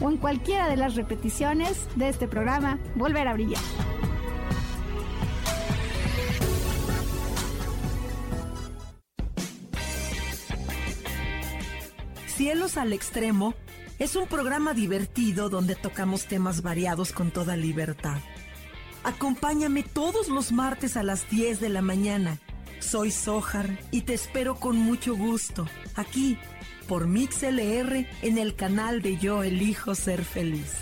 [0.00, 3.62] o en cualquiera de las repeticiones de este programa Volver a Brillar.
[12.26, 13.54] Cielos al Extremo
[14.00, 18.18] es un programa divertido donde tocamos temas variados con toda libertad.
[19.04, 22.40] Acompáñame todos los martes a las 10 de la mañana.
[22.80, 26.36] Soy Sojar y te espero con mucho gusto aquí
[26.88, 30.72] por MixLR en el canal de Yo Elijo Ser Feliz.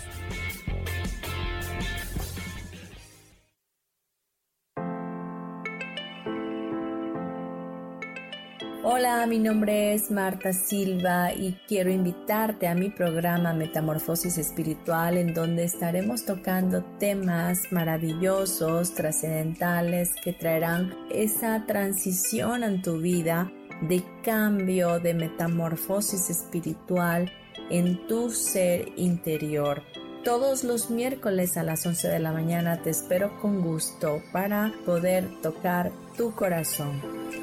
[8.85, 15.33] Hola, mi nombre es Marta Silva y quiero invitarte a mi programa Metamorfosis Espiritual en
[15.33, 23.49] donde estaremos tocando temas maravillosos, trascendentales que traerán esa transición en tu vida
[23.87, 27.31] de cambio, de metamorfosis espiritual
[27.69, 29.83] en tu ser interior.
[30.23, 35.27] Todos los miércoles a las 11 de la mañana te espero con gusto para poder
[35.41, 37.42] tocar tu corazón.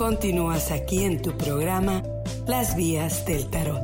[0.00, 2.02] Continúas aquí en tu programa
[2.46, 3.82] Las Vías del Tarot.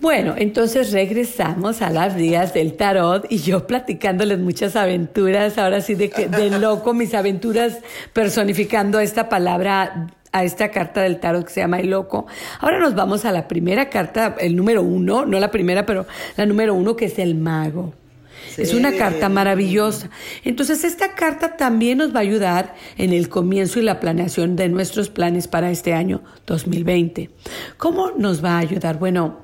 [0.00, 5.94] Bueno, entonces regresamos a las vías del tarot y yo platicándoles muchas aventuras, ahora sí
[5.94, 7.78] de, de loco, mis aventuras
[8.12, 12.26] personificando esta palabra a esta carta del tarot que se llama El Loco.
[12.58, 16.44] Ahora nos vamos a la primera carta, el número uno, no la primera, pero la
[16.44, 17.94] número uno, que es el mago.
[18.58, 20.10] Es una carta maravillosa.
[20.44, 24.68] Entonces, esta carta también nos va a ayudar en el comienzo y la planeación de
[24.68, 27.30] nuestros planes para este año 2020.
[27.76, 28.98] ¿Cómo nos va a ayudar?
[28.98, 29.38] Bueno,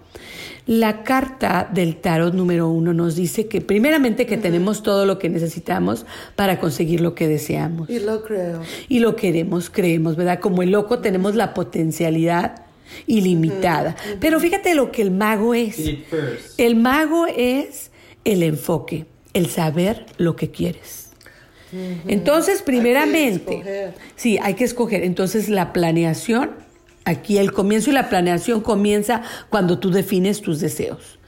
[0.66, 5.28] la carta del tarot número uno nos dice que primeramente que tenemos todo lo que
[5.28, 7.88] necesitamos para conseguir lo que deseamos.
[7.90, 8.62] Y lo creo.
[8.88, 10.40] Y lo queremos, creemos, ¿verdad?
[10.40, 12.64] Como el loco tenemos la potencialidad
[13.06, 13.96] ilimitada.
[14.20, 15.78] Pero fíjate lo que el mago es.
[16.58, 17.90] El mago es
[18.24, 21.10] el enfoque, el saber lo que quieres.
[22.06, 25.04] Entonces, primeramente, sí, hay que escoger.
[25.04, 26.50] Entonces, la planeación
[27.04, 31.18] Aquí el comienzo y la planeación comienza cuando tú defines tus deseos.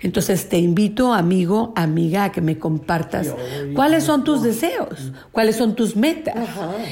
[0.00, 3.34] Entonces te invito, amigo, amiga, a que me compartas
[3.74, 6.36] cuáles son tus deseos, cuáles son tus metas.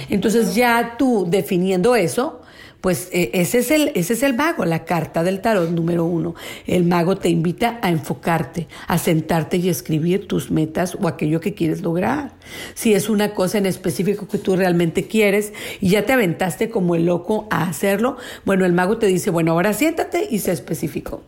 [0.08, 2.41] Entonces ya tú definiendo eso,
[2.82, 6.34] pues eh, ese es, el, ese es el mago, la carta del tarot número uno.
[6.66, 11.54] El mago te invita a enfocarte, a sentarte y escribir tus metas o aquello que
[11.54, 12.32] quieres lograr.
[12.74, 16.96] Si es una cosa en específico que tú realmente quieres y ya te aventaste como
[16.96, 21.22] el loco a hacerlo, bueno, el mago te dice, bueno, ahora siéntate y sé específico.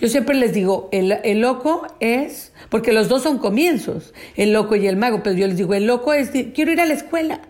[0.00, 4.76] Yo siempre les digo, el, el loco es, porque los dos son comienzos, el loco
[4.76, 7.40] y el mago, pero yo les digo, el loco es, quiero ir a la escuela.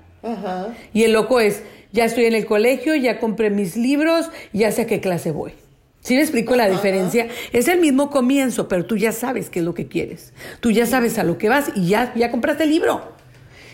[0.94, 1.62] Y el loco es,
[1.94, 5.52] ya estoy en el colegio, ya compré mis libros, ya sé a qué clase voy.
[6.00, 7.28] ¿Sí me explico la diferencia?
[7.52, 10.34] Es el mismo comienzo, pero tú ya sabes qué es lo que quieres.
[10.60, 13.14] Tú ya sabes a lo que vas y ya, ya compraste el libro.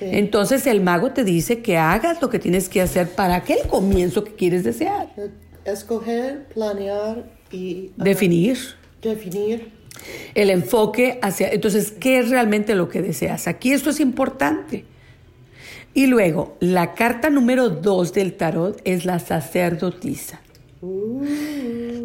[0.02, 4.22] Entonces el mago te dice que hagas lo que tienes que hacer para aquel comienzo
[4.22, 5.08] que quieres desear.
[5.64, 8.58] Escoger, planear Y, Definir.
[9.02, 9.72] Definir.
[10.34, 11.48] El enfoque hacia...
[11.48, 13.48] Entonces, ¿qué es realmente lo que deseas?
[13.48, 14.84] Aquí esto es importante.
[15.94, 20.40] Y luego, la carta número dos del tarot es la sacerdotisa.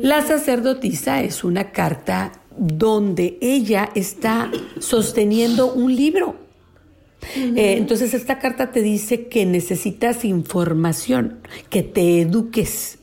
[0.01, 6.35] La sacerdotisa es una carta donde ella está sosteniendo un libro.
[7.35, 12.99] Eh, entonces esta carta te dice que necesitas información, que te eduques.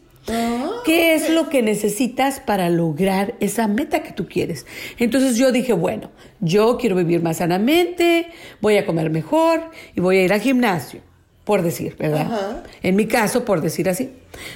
[0.84, 4.66] ¿Qué es lo que necesitas para lograr esa meta que tú quieres?
[4.98, 6.10] Entonces yo dije, bueno,
[6.40, 8.28] yo quiero vivir más sanamente,
[8.60, 11.00] voy a comer mejor y voy a ir al gimnasio,
[11.44, 12.62] por decir, ¿verdad?
[12.82, 14.12] En mi caso, por decir así.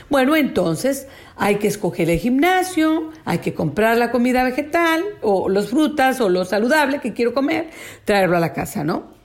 [0.09, 5.69] Bueno, entonces hay que escoger el gimnasio, hay que comprar la comida vegetal o las
[5.69, 7.71] frutas o lo saludable que quiero comer,
[8.05, 9.16] traerlo a la casa, ¿no?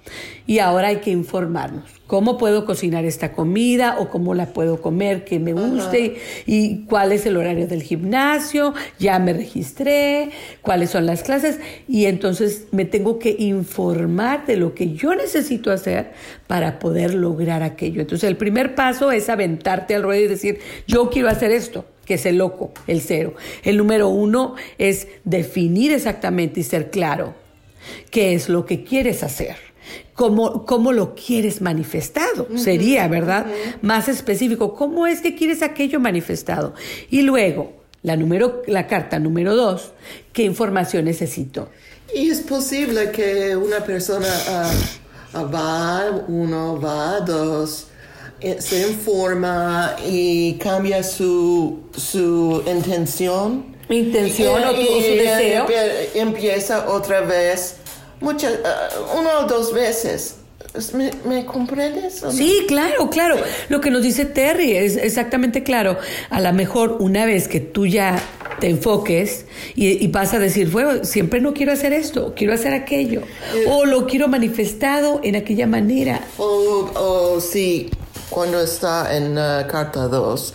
[0.47, 2.01] Y ahora hay que informarnos.
[2.07, 6.17] ¿Cómo puedo cocinar esta comida o cómo la puedo comer que me guste?
[6.45, 8.73] Y cuál es el horario del gimnasio.
[8.99, 10.31] Ya me registré,
[10.61, 11.59] cuáles son las clases.
[11.87, 16.11] Y entonces me tengo que informar de lo que yo necesito hacer
[16.47, 18.01] para poder lograr aquello.
[18.01, 22.15] Entonces el primer paso es aventarte al ruedo y decir, yo quiero hacer esto que
[22.15, 23.35] es el loco, el cero.
[23.63, 27.35] El número uno es definir exactamente y ser claro
[28.09, 29.70] qué es lo que quieres hacer
[30.13, 32.47] cómo, cómo lo quieres manifestado.
[32.55, 33.47] Sería, ¿verdad?
[33.81, 36.73] Más específico, ¿cómo es que quieres aquello manifestado?
[37.09, 37.73] Y luego,
[38.03, 39.91] la, número, la carta número dos,
[40.33, 41.69] ¿qué información necesito?
[42.13, 47.87] Y es posible que una persona ah, va, uno va, dos,
[48.41, 53.71] eh, se informa y cambia su, su intención.
[53.87, 55.67] Intención o, tu, su deseo.
[56.15, 57.75] Empieza otra vez
[58.21, 60.35] muchas, uh, una o dos veces.
[61.25, 62.23] ¿Me, comprendes?
[62.31, 63.35] Sí, claro, claro.
[63.67, 65.97] Lo que nos dice Terry es exactamente claro.
[66.29, 68.21] A lo mejor una vez que tú ya
[68.59, 69.45] te enfoques
[69.75, 73.65] y, vas a decir, bueno, siempre no quiero hacer esto, quiero hacer aquello, eh.
[73.67, 76.21] o lo quiero manifestado en aquella manera.
[76.37, 77.89] O, sí,
[78.29, 80.53] cuando está en uh, carta 2,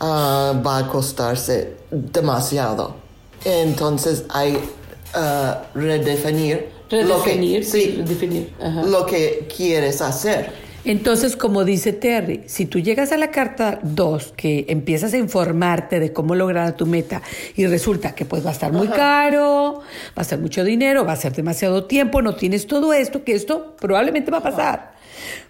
[0.00, 2.94] uh, va a costarse demasiado.
[3.44, 4.58] Entonces hay
[5.74, 8.52] redefinir Redefinir, lo que, sí, definir.
[8.86, 10.68] lo que quieres hacer.
[10.84, 16.00] Entonces, como dice Terry, si tú llegas a la carta 2, que empiezas a informarte
[16.00, 17.20] de cómo lograr tu meta
[17.56, 19.82] y resulta que pues va a estar muy caro,
[20.16, 23.34] va a ser mucho dinero, va a ser demasiado tiempo, no tienes todo esto, que
[23.34, 24.92] esto probablemente va a pasar,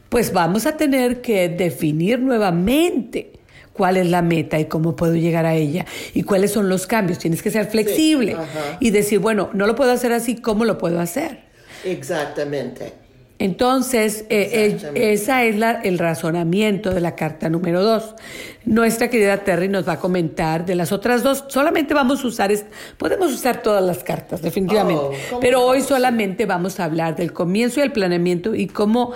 [0.09, 3.38] pues vamos a tener que definir nuevamente
[3.79, 7.19] cuál es la meta y cómo puedo llegar a ella y cuáles son los cambios.
[7.19, 8.37] Tienes que ser flexible
[8.81, 11.45] y decir, bueno, no lo puedo hacer así, ¿cómo lo puedo hacer?
[11.85, 12.93] Exactamente.
[13.41, 18.17] Entonces, eh, eh, esa es la, el razonamiento de la carta número dos.
[18.65, 21.45] Nuestra querida Terry nos va a comentar de las otras dos.
[21.47, 22.51] Solamente vamos a usar,
[22.97, 25.05] podemos usar todas las cartas, definitivamente.
[25.33, 29.13] Oh, pero hoy solamente vamos a hablar del comienzo y el planeamiento y cómo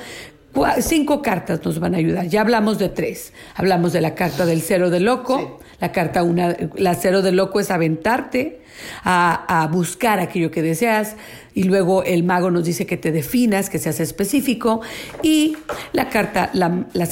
[0.80, 2.26] Cinco cartas nos van a ayudar.
[2.26, 3.32] Ya hablamos de tres.
[3.54, 5.60] Hablamos de la carta del cero de loco.
[5.80, 8.60] La carta una, la cero de loco es aventarte
[9.02, 11.16] a, buscar aquello que deseas.
[11.54, 14.80] Y luego el mago nos dice que te definas, que seas específico.
[15.22, 15.56] Y
[15.92, 17.08] la carta, la, la,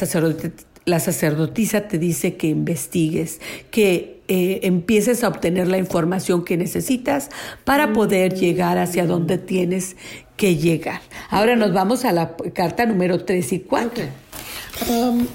[0.84, 7.30] la sacerdotisa te dice que investigues, que eh, empieces a obtener la información que necesitas
[7.64, 9.96] para poder llegar hacia donde tienes
[10.36, 11.00] que llegar.
[11.30, 14.04] Ahora nos vamos a la carta número 3 y 4.
[14.88, 15.26] Um,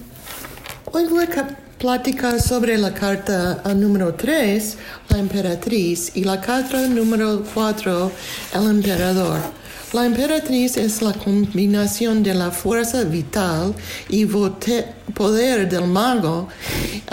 [0.93, 4.77] hoy voy a platicar sobre la carta uh, número 3,
[5.09, 8.11] la emperatriz, y la carta número 4,
[8.53, 9.64] el emperador.
[9.95, 13.73] La emperatriz es la combinación de la fuerza vital
[14.09, 16.49] y poder del mago,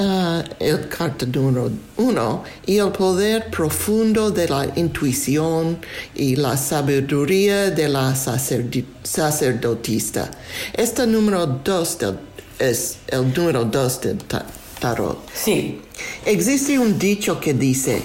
[0.01, 5.79] uh, el carta número uno, y el poder profundo de la intuición
[6.17, 10.29] y la sabiduría de la sacerdotista.
[10.73, 11.99] Este número dos
[12.59, 14.19] es el número dos del
[14.81, 15.21] tarot.
[15.33, 15.81] Sí.
[16.27, 18.03] Existe un dicho que dice,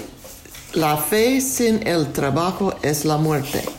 [0.74, 3.77] la fe sin el trabajo es la muerte.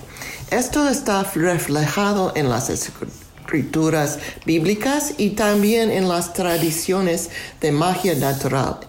[0.52, 7.30] Esto está reflejado en las escrituras bíblicas y también en las tradiciones
[7.62, 8.80] de magia natural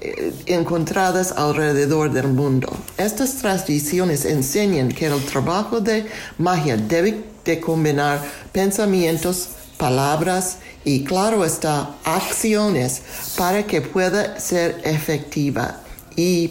[0.00, 2.76] eh, encontradas alrededor del mundo.
[2.96, 8.20] Estas tradiciones enseñan que el trabajo de magia debe de combinar
[8.50, 13.02] pensamientos, palabras y, claro está, acciones
[13.36, 15.80] para que pueda ser efectiva
[16.16, 16.48] y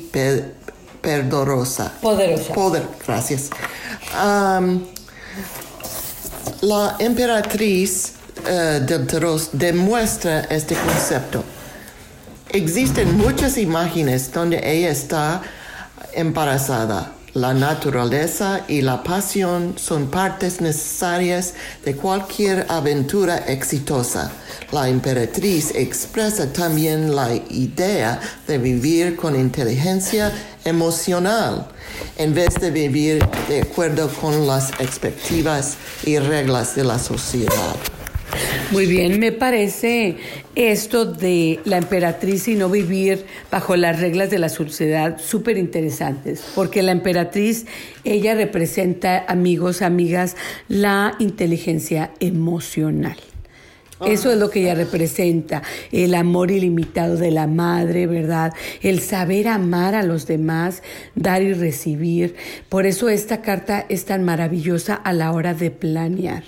[1.29, 1.91] poderosa.
[2.01, 2.53] Poderosa.
[2.53, 3.49] Poder, gracias
[6.61, 11.43] la emperatriz uh, del tarot demuestra este concepto.
[12.49, 15.41] Existen muchas imágenes donde ella está
[16.13, 17.11] embarazada.
[17.37, 21.53] La naturaleza y la pasión son partes necesarias
[21.85, 24.31] de cualquier aventura exitosa.
[24.71, 30.31] La emperatriz expresa también la idea de vivir con inteligencia
[30.65, 31.67] emocional
[32.17, 37.75] en vez de vivir de acuerdo con las expectativas y reglas de la sociedad.
[38.71, 40.17] Muy bien, me parece
[40.57, 46.43] esto de la emperatriz y no vivir bajo las reglas de la sociedad súper interesantes,
[46.55, 47.67] porque la emperatriz,
[48.03, 50.35] ella representa, amigos, amigas,
[50.67, 53.17] la inteligencia emocional.
[54.05, 58.53] Eso es lo que ella representa, el amor ilimitado de la madre, ¿verdad?
[58.81, 60.81] El saber amar a los demás,
[61.13, 62.35] dar y recibir.
[62.69, 66.43] Por eso esta carta es tan maravillosa a la hora de planear.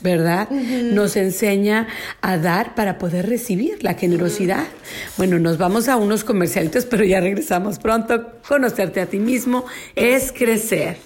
[0.00, 0.50] ¿Verdad?
[0.50, 1.88] Nos enseña
[2.20, 4.64] a dar para poder recibir la generosidad.
[5.16, 8.32] Bueno, nos vamos a unos comercialitos, pero ya regresamos pronto.
[8.46, 10.98] Conocerte a ti mismo es crecer.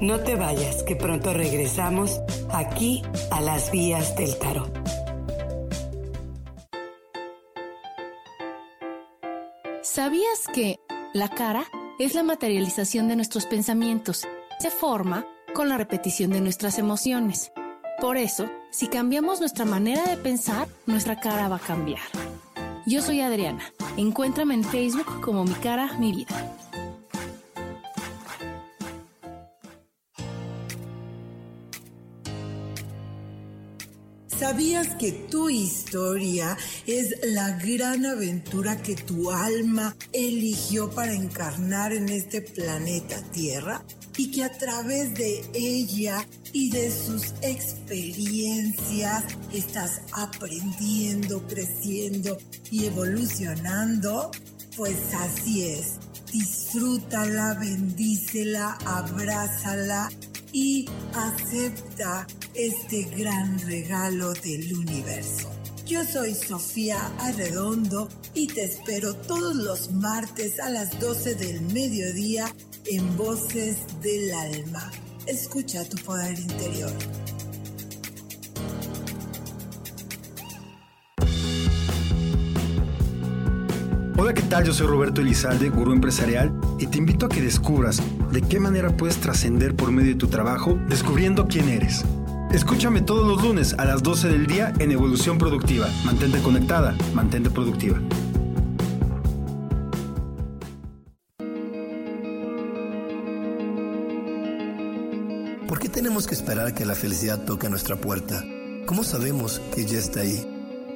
[0.00, 4.72] No te vayas, que pronto regresamos aquí a las vías del tarot.
[9.82, 10.80] ¿Sabías que
[11.12, 11.64] la cara
[11.98, 14.26] es la materialización de nuestros pensamientos?
[14.58, 17.52] Se forma con la repetición de nuestras emociones.
[18.00, 22.00] Por eso, si cambiamos nuestra manera de pensar, nuestra cara va a cambiar.
[22.86, 23.62] Yo soy Adriana.
[23.98, 26.56] Encuéntrame en Facebook como mi cara, mi vida.
[34.28, 42.08] ¿Sabías que tu historia es la gran aventura que tu alma eligió para encarnar en
[42.08, 43.84] este planeta Tierra?
[44.16, 52.36] Y que a través de ella y de sus experiencias estás aprendiendo, creciendo
[52.70, 54.30] y evolucionando?
[54.76, 55.98] Pues así es.
[56.32, 60.10] Disfrútala, bendícela, abrázala
[60.52, 65.49] y acepta este gran regalo del universo.
[65.90, 72.46] Yo soy Sofía Arredondo y te espero todos los martes a las 12 del mediodía
[72.86, 74.88] en Voces del Alma.
[75.26, 76.92] Escucha tu poder interior.
[84.16, 84.62] Hola, ¿qué tal?
[84.62, 88.96] Yo soy Roberto Elizalde, gurú empresarial, y te invito a que descubras de qué manera
[88.96, 92.04] puedes trascender por medio de tu trabajo descubriendo quién eres.
[92.52, 95.88] Escúchame todos los lunes a las 12 del día en Evolución Productiva.
[96.04, 98.00] Mantente conectada, mantente productiva.
[105.68, 108.42] ¿Por qué tenemos que esperar a que la felicidad toque a nuestra puerta?
[108.84, 110.44] ¿Cómo sabemos que ya está ahí?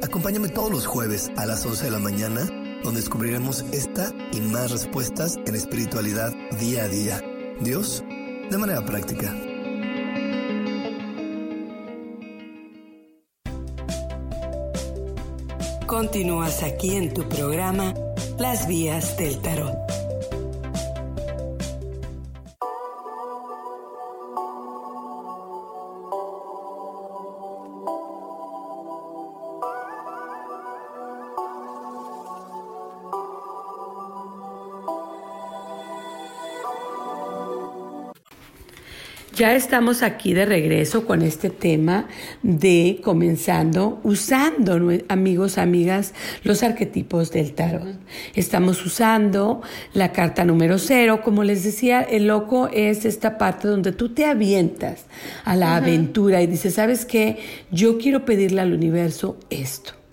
[0.02, 2.46] Acompáñame todos los jueves a las 11 de la mañana,
[2.82, 7.22] donde descubriremos esta y más respuestas en espiritualidad día a día.
[7.60, 8.02] Dios,
[8.50, 9.32] de manera práctica.
[16.04, 17.94] Continúas aquí en tu programa
[18.38, 20.03] Las Vías del Tarot.
[39.34, 42.06] Ya estamos aquí de regreso con este tema
[42.42, 44.78] de comenzando usando,
[45.08, 46.14] amigos, amigas,
[46.44, 47.96] los arquetipos del tarot.
[48.36, 49.60] Estamos usando
[49.92, 51.20] la carta número cero.
[51.24, 55.06] Como les decía, el loco es esta parte donde tú te avientas
[55.44, 57.38] a la aventura y dices, ¿sabes qué?
[57.72, 60.03] Yo quiero pedirle al universo esto.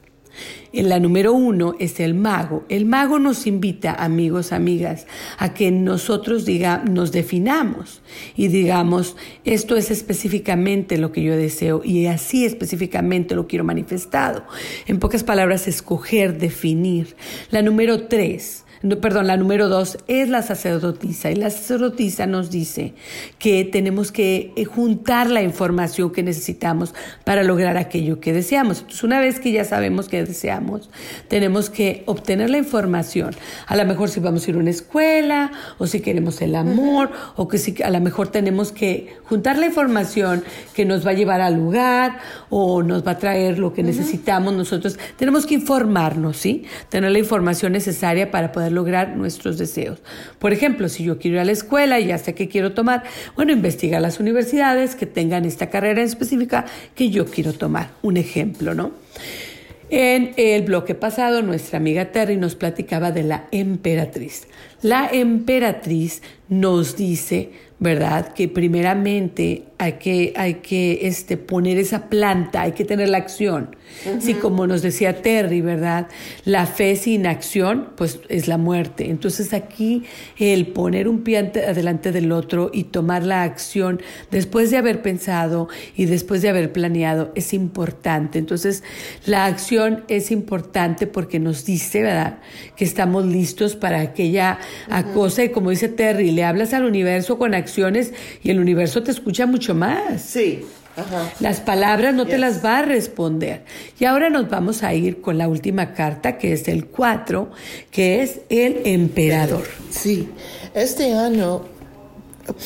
[0.73, 2.63] En la número uno es el mago.
[2.69, 5.05] El mago nos invita, amigos, amigas,
[5.37, 8.01] a que nosotros diga, nos definamos
[8.37, 14.45] y digamos, esto es específicamente lo que yo deseo y así específicamente lo quiero manifestado.
[14.87, 17.15] En pocas palabras, escoger, definir.
[17.49, 18.63] La número tres
[18.99, 21.29] perdón, la número dos es la sacerdotisa.
[21.29, 22.93] Y la sacerdotisa nos dice
[23.37, 28.79] que tenemos que eh, juntar la información que necesitamos para lograr aquello que deseamos.
[28.79, 30.89] Entonces, una vez que ya sabemos qué deseamos,
[31.27, 33.35] tenemos que obtener la información.
[33.67, 37.11] A lo mejor si vamos a ir a una escuela, o si queremos el amor,
[37.35, 41.13] o que si a lo mejor tenemos que juntar la información que nos va a
[41.13, 42.19] llevar al lugar,
[42.49, 44.97] o nos va a traer lo que necesitamos nosotros.
[45.17, 46.63] Tenemos que informarnos, ¿sí?
[46.89, 50.01] Tener la información necesaria para poder lograr nuestros deseos.
[50.39, 53.03] Por ejemplo, si yo quiero ir a la escuela y ya sé qué quiero tomar,
[53.35, 56.65] bueno, investiga las universidades que tengan esta carrera específica
[56.95, 57.91] que yo quiero tomar.
[58.01, 58.91] Un ejemplo, ¿no?
[59.91, 64.47] En el bloque pasado, nuestra amiga Terry nos platicaba de la emperatriz.
[64.81, 68.33] La emperatriz nos dice, ¿verdad?
[68.33, 73.75] Que primeramente hay que, hay que este, poner esa planta, hay que tener la acción.
[74.19, 76.07] Sí, como nos decía Terry, ¿verdad?
[76.45, 79.09] La fe sin acción, pues es la muerte.
[79.09, 80.03] Entonces aquí
[80.37, 85.69] el poner un pie adelante del otro y tomar la acción después de haber pensado
[85.95, 88.39] y después de haber planeado es importante.
[88.39, 88.83] Entonces
[89.25, 92.39] la acción es importante porque nos dice, ¿verdad?
[92.75, 94.59] Que estamos listos para aquella
[95.13, 99.11] cosa y como dice Terry, le hablas al universo con acciones y el universo te
[99.11, 100.21] escucha mucho más.
[100.21, 100.63] Sí.
[101.39, 103.63] Las palabras no te las va a responder.
[103.99, 107.51] Y ahora nos vamos a ir con la última carta, que es el 4,
[107.91, 109.67] que es el emperador.
[109.89, 110.29] Sí,
[110.73, 111.63] este año,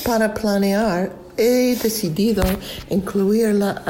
[0.03, 2.43] para planear, he decidido
[2.89, 3.83] incluir la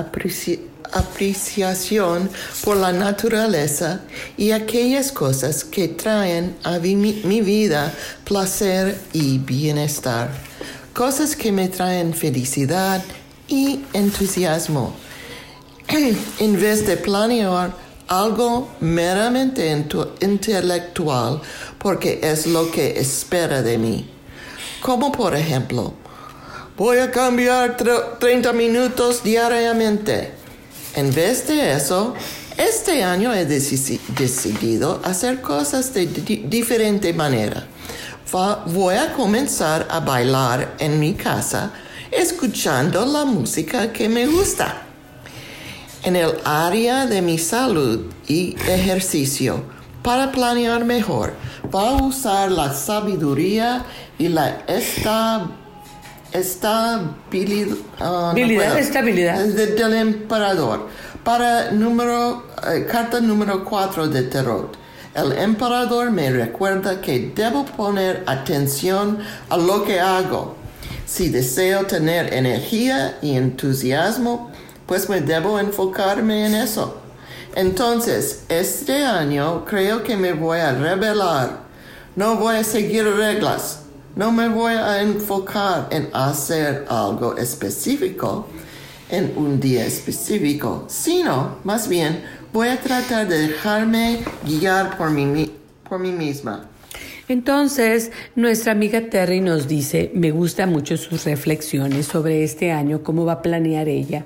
[0.92, 2.30] apreciación
[2.64, 4.02] por la naturaleza
[4.38, 10.30] y aquellas cosas que traen a mi vida placer y bienestar
[10.96, 13.04] cosas que me traen felicidad
[13.48, 14.94] y entusiasmo.
[16.40, 17.74] en vez de planear
[18.08, 19.70] algo meramente
[20.22, 21.42] intelectual
[21.78, 24.10] porque es lo que espera de mí.
[24.82, 25.94] Como por ejemplo,
[26.78, 27.78] voy a cambiar
[28.20, 30.32] 30 minutos diariamente.
[30.96, 32.14] En vez de eso,
[32.58, 36.06] este año he decidido hacer cosas de
[36.48, 37.68] diferente manera
[38.66, 41.72] voy a comenzar a bailar en mi casa
[42.16, 44.82] escuchando la música que me gusta.
[46.04, 49.64] En el área de mi salud y ejercicio,
[50.04, 51.34] para planear mejor,
[51.74, 53.84] va a usar la sabiduría
[54.20, 55.48] y la esta,
[56.32, 58.34] estabilidad, ah,
[58.78, 59.40] estabilidad.
[59.40, 60.88] del emperador.
[61.24, 64.86] Para número, eh, carta número 4 de Tarot
[65.16, 70.58] el emperador me recuerda que debo poner atención a lo que hago.
[71.06, 74.52] Si deseo tener energía y entusiasmo,
[74.86, 76.98] pues me debo enfocarme en eso.
[77.56, 81.66] Entonces, este año creo que me voy a revelar.
[82.16, 83.82] No voy a seguir reglas.
[84.16, 88.48] No me voy a enfocar en hacer algo específico
[89.10, 92.24] en un día específico, sino más bien
[92.56, 95.52] Voy a tratar de dejarme guiar por mí,
[95.90, 96.70] por mí misma.
[97.28, 103.26] Entonces, nuestra amiga Terry nos dice, me gustan mucho sus reflexiones sobre este año, cómo
[103.26, 104.26] va a planear ella.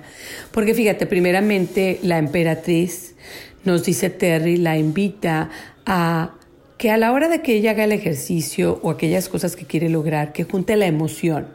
[0.52, 3.16] Porque fíjate, primeramente la emperatriz,
[3.64, 5.50] nos dice Terry, la invita
[5.86, 6.36] a
[6.78, 9.89] que a la hora de que ella haga el ejercicio o aquellas cosas que quiere
[9.89, 11.47] lograr, que junte la emoción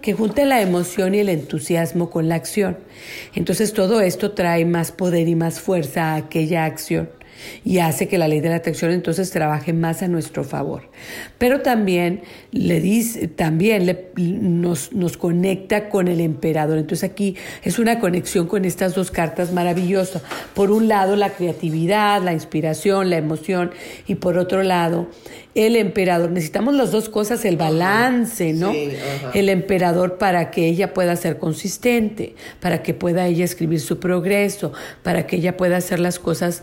[0.00, 2.78] que junte la emoción y el entusiasmo con la acción.
[3.34, 7.10] Entonces todo esto trae más poder y más fuerza a aquella acción
[7.64, 10.90] y hace que la ley de la atracción entonces trabaje más a nuestro favor.
[11.38, 12.22] Pero también
[12.52, 16.78] le dice, también nos, nos conecta con el emperador.
[16.78, 20.22] Entonces aquí es una conexión con estas dos cartas maravillosas.
[20.54, 23.70] Por un lado la creatividad, la inspiración, la emoción
[24.06, 25.08] y por otro lado
[25.54, 26.30] el emperador.
[26.30, 28.72] Necesitamos las dos cosas, el balance, ¿no?
[29.34, 34.72] el emperador para que ella pueda ser consistente, para que pueda ella escribir su progreso,
[35.02, 36.62] para que ella pueda hacer las cosas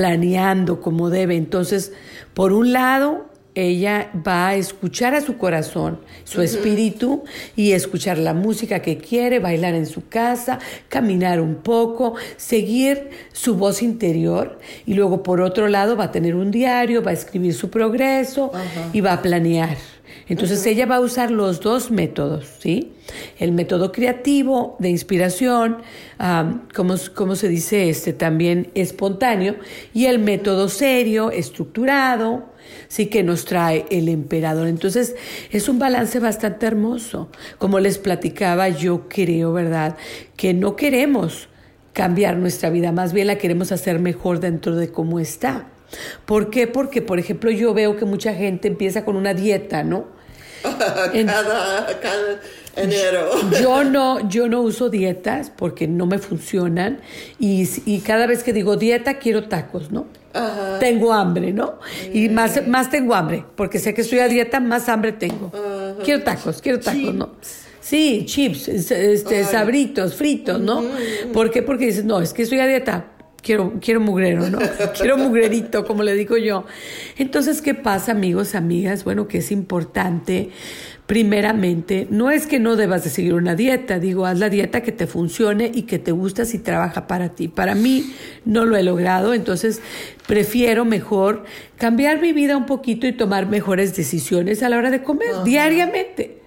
[0.00, 1.36] planeando como debe.
[1.36, 1.92] Entonces,
[2.32, 7.24] por un lado, ella va a escuchar a su corazón, su espíritu,
[7.54, 13.56] y escuchar la música que quiere, bailar en su casa, caminar un poco, seguir su
[13.56, 17.52] voz interior, y luego por otro lado va a tener un diario, va a escribir
[17.52, 18.50] su progreso
[18.94, 19.76] y va a planear.
[20.28, 22.92] Entonces ella va a usar los dos métodos, ¿sí?
[23.38, 25.78] El método creativo de inspiración,
[26.74, 29.56] como, como, se dice este, también espontáneo,
[29.92, 32.44] y el método serio, estructurado,
[32.88, 34.68] sí que nos trae el emperador.
[34.68, 35.16] Entonces
[35.50, 37.28] es un balance bastante hermoso.
[37.58, 39.96] Como les platicaba, yo creo, ¿verdad?,
[40.36, 41.48] que no queremos
[41.92, 45.66] cambiar nuestra vida, más bien la queremos hacer mejor dentro de cómo está.
[46.26, 46.66] ¿Por qué?
[46.66, 50.06] Porque, por ejemplo, yo veo que mucha gente empieza con una dieta, ¿no?
[50.62, 52.40] cada, cada
[52.76, 53.30] enero.
[53.60, 57.00] Yo no, yo no uso dietas porque no me funcionan
[57.38, 60.06] y, y cada vez que digo dieta quiero tacos, ¿no?
[60.32, 60.78] Ajá.
[60.78, 61.78] Tengo hambre, ¿no?
[62.12, 65.50] Y más, más tengo hambre, porque sé que estoy a dieta, más hambre tengo.
[66.04, 67.30] Quiero tacos, quiero tacos, ¿no?
[67.80, 70.84] Sí, chips, este, sabritos, fritos, ¿no?
[71.32, 71.62] ¿Por qué?
[71.62, 73.06] Porque dices, no, es que estoy a dieta,
[73.42, 74.58] quiero, quiero mugrero, ¿no?
[74.98, 76.64] quiero mugrerito, como le digo yo.
[77.16, 79.04] Entonces, ¿qué pasa, amigos, amigas?
[79.04, 80.50] Bueno, que es importante,
[81.06, 84.92] primeramente, no es que no debas de seguir una dieta, digo, haz la dieta que
[84.92, 87.48] te funcione y que te gusta si trabaja para ti.
[87.48, 88.12] Para mí
[88.44, 89.80] no lo he logrado, entonces
[90.26, 91.44] prefiero mejor
[91.76, 95.44] cambiar mi vida un poquito y tomar mejores decisiones a la hora de comer, Ajá.
[95.44, 96.38] diariamente.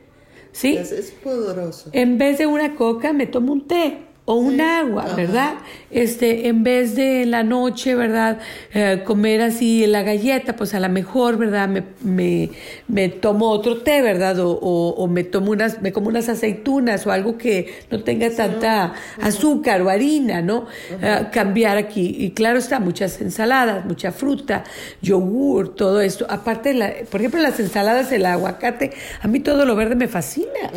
[0.52, 0.78] ¿Sí?
[0.78, 1.90] Es, es poderoso.
[1.94, 5.56] En vez de una coca, me tomo un té o un agua, ¿verdad?
[5.92, 8.40] Este, en vez de en la noche, ¿verdad?
[8.74, 11.68] Eh, comer así la galleta, pues a lo mejor, ¿verdad?
[11.68, 12.50] Me, me,
[12.88, 14.40] me tomo otro té, ¿verdad?
[14.40, 18.30] O, o, o me tomo unas, me como unas aceitunas o algo que no tenga
[18.30, 20.68] tanta azúcar o harina, ¿no?
[21.02, 22.16] Eh, cambiar aquí.
[22.18, 24.64] Y claro está, muchas ensaladas, mucha fruta,
[25.02, 26.26] yogur, todo esto.
[26.30, 30.72] Aparte, la, por ejemplo, las ensaladas, el aguacate, a mí todo lo verde me fascina.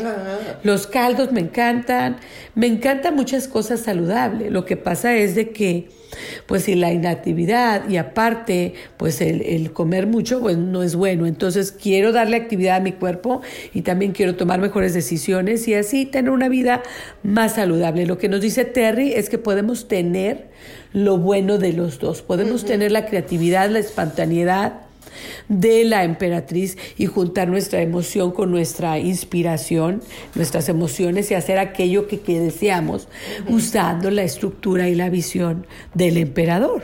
[0.65, 2.17] Los caldos me encantan,
[2.57, 4.51] me encanta muchas cosas saludables.
[4.51, 5.89] Lo que pasa es de que,
[6.47, 11.27] pues, si la inactividad y aparte, pues, el, el comer mucho, pues, no es bueno.
[11.27, 13.43] Entonces, quiero darle actividad a mi cuerpo
[13.75, 16.83] y también quiero tomar mejores decisiones y así tener una vida
[17.23, 18.07] más saludable.
[18.07, 20.49] Lo que nos dice Terry es que podemos tener
[20.93, 22.23] lo bueno de los dos.
[22.23, 24.86] Podemos tener la creatividad, la espontaneidad
[25.49, 30.03] de la emperatriz y juntar nuestra emoción con nuestra inspiración,
[30.35, 33.09] nuestras emociones y hacer aquello que, que deseamos
[33.49, 36.83] usando la estructura y la visión del emperador.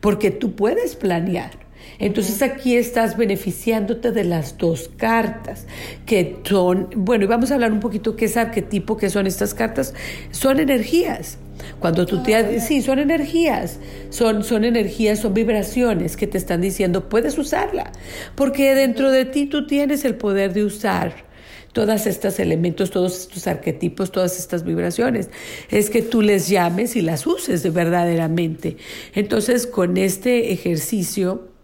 [0.00, 1.66] Porque tú puedes planear.
[1.98, 5.66] Entonces aquí estás beneficiándote de las dos cartas,
[6.04, 9.54] que son, bueno, y vamos a hablar un poquito qué es arquetipo, qué son estas
[9.54, 9.94] cartas.
[10.30, 11.38] Son energías.
[11.80, 12.60] Cuando tú te...
[12.60, 13.78] Sí, son energías,
[14.10, 17.92] son, son energías, son vibraciones que te están diciendo, puedes usarla,
[18.34, 21.26] porque dentro de ti tú tienes el poder de usar
[21.72, 25.28] todos estos elementos, todos estos arquetipos, todas estas vibraciones.
[25.68, 28.78] Es que tú les llames y las uses de verdaderamente.
[29.14, 31.55] Entonces, con este ejercicio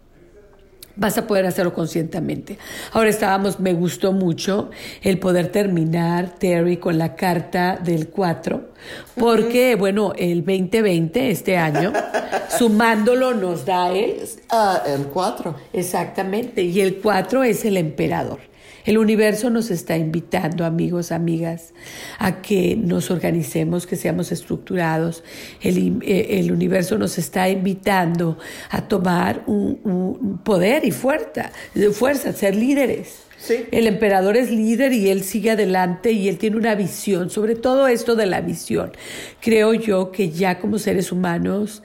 [0.95, 2.57] vas a poder hacerlo conscientemente.
[2.91, 4.69] Ahora estábamos, me gustó mucho
[5.01, 8.73] el poder terminar, Terry, con la carta del 4,
[9.15, 11.93] porque, bueno, el 2020, este año,
[12.57, 14.17] sumándolo nos da el...
[14.49, 15.55] Ah, el 4.
[15.73, 18.52] Exactamente, y el 4 es el emperador.
[18.85, 21.73] El universo nos está invitando, amigos, amigas,
[22.19, 25.23] a que nos organicemos, que seamos estructurados.
[25.61, 28.37] El, eh, el universo nos está invitando
[28.69, 31.51] a tomar un, un poder y fuerza,
[31.93, 33.23] fuerza, ser líderes.
[33.37, 33.65] Sí.
[33.71, 37.89] El emperador es líder y él sigue adelante y él tiene una visión, sobre todo
[37.89, 38.93] esto de la visión.
[39.41, 41.83] Creo yo que ya como seres humanos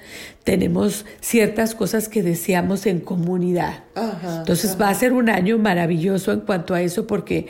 [0.48, 3.84] tenemos ciertas cosas que deseamos en comunidad.
[3.94, 4.84] Ajá, Entonces ajá.
[4.84, 7.48] va a ser un año maravilloso en cuanto a eso porque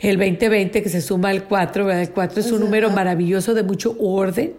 [0.00, 2.02] el 2020 que se suma al 4, ¿verdad?
[2.02, 4.54] el 4 es un número maravilloso de mucho orden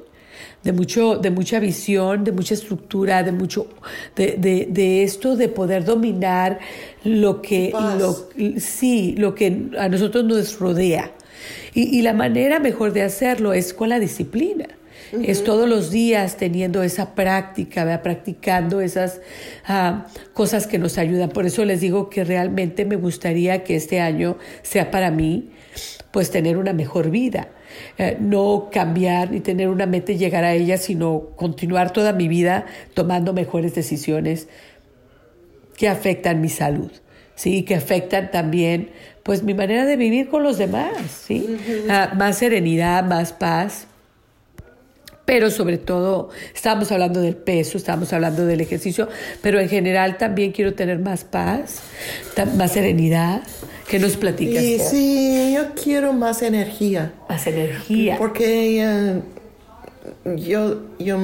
[0.64, 3.68] de mucho de mucha visión de mucha estructura de mucho
[4.16, 6.60] de, de, de esto de poder dominar
[7.04, 11.12] lo que lo, sí lo que a nosotros nos rodea
[11.74, 14.68] y, y la manera mejor de hacerlo es con la disciplina
[15.24, 18.02] es todos los días teniendo esa práctica, ¿verdad?
[18.02, 19.22] practicando esas
[19.66, 21.30] ah, cosas que nos ayudan.
[21.30, 25.50] Por eso les digo que realmente me gustaría que este año sea para mí,
[26.12, 27.50] pues tener una mejor vida.
[27.98, 32.28] Eh, no cambiar ni tener una meta y llegar a ella, sino continuar toda mi
[32.28, 34.48] vida tomando mejores decisiones
[35.78, 36.92] que afectan mi salud,
[37.36, 37.64] ¿sí?
[37.64, 38.92] que afectan también
[39.24, 40.94] pues mi manera de vivir con los demás,
[41.26, 41.58] ¿sí?
[41.90, 43.88] Ah, más serenidad, más paz,
[45.26, 49.08] pero sobre todo estábamos hablando del peso, estábamos hablando del ejercicio,
[49.42, 51.82] pero en general también quiero tener más paz,
[52.58, 53.42] más serenidad.
[53.88, 54.64] ¿Qué nos platicas?
[54.64, 57.14] Y sí, yo quiero más energía.
[57.28, 58.16] Más energía.
[58.18, 59.22] Porque eh,
[60.38, 61.18] yo, yo,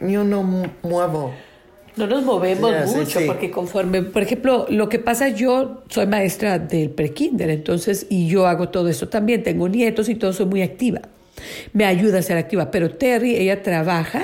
[0.00, 1.32] yo no mu- muevo.
[1.94, 3.26] No nos movemos sí, mucho sí.
[3.26, 8.46] porque conforme, por ejemplo, lo que pasa, yo soy maestra del prekinder, entonces, y yo
[8.46, 11.02] hago todo eso también, tengo nietos y todo, soy muy activa.
[11.72, 14.22] Me ayuda a ser activa, pero Terry, ella trabaja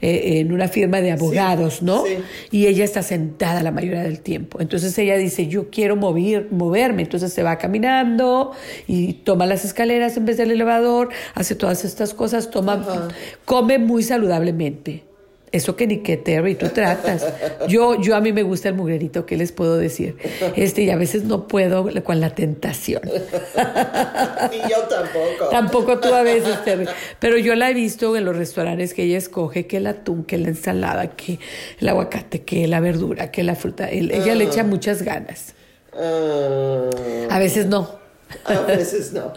[0.00, 2.04] eh, en una firma de abogados, ¿no?
[2.04, 2.18] sí.
[2.50, 4.60] Y ella está sentada la mayoría del tiempo.
[4.60, 7.02] Entonces ella dice, yo quiero mover, moverme.
[7.02, 8.52] Entonces se va caminando
[8.86, 13.08] y toma las escaleras en vez del elevador, hace todas estas cosas, toma,
[13.44, 15.13] come muy saludablemente.
[15.54, 17.24] Eso que ni que Terry, tú tratas.
[17.68, 20.16] Yo, yo a mí me gusta el mugrerito, ¿qué les puedo decir?
[20.56, 23.02] Este, y a veces no puedo con la tentación.
[23.06, 25.48] y yo tampoco.
[25.52, 26.86] Tampoco tú a veces, Terry.
[27.20, 30.38] Pero yo la he visto en los restaurantes que ella escoge, que el atún, que
[30.38, 31.38] la ensalada, que
[31.78, 33.88] el aguacate, que la verdura, que la fruta.
[33.88, 34.64] ella le echa ah.
[34.64, 35.54] muchas ganas.
[35.92, 36.90] Ah.
[37.30, 38.03] A veces no.
[38.44, 39.32] A veces no.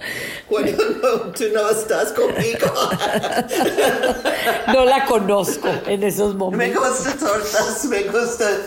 [0.47, 0.71] Cuando
[1.01, 2.67] no, tú no estás conmigo.
[4.67, 6.81] No la conozco en esos momentos.
[6.81, 8.57] Me gustan tortas, me gustan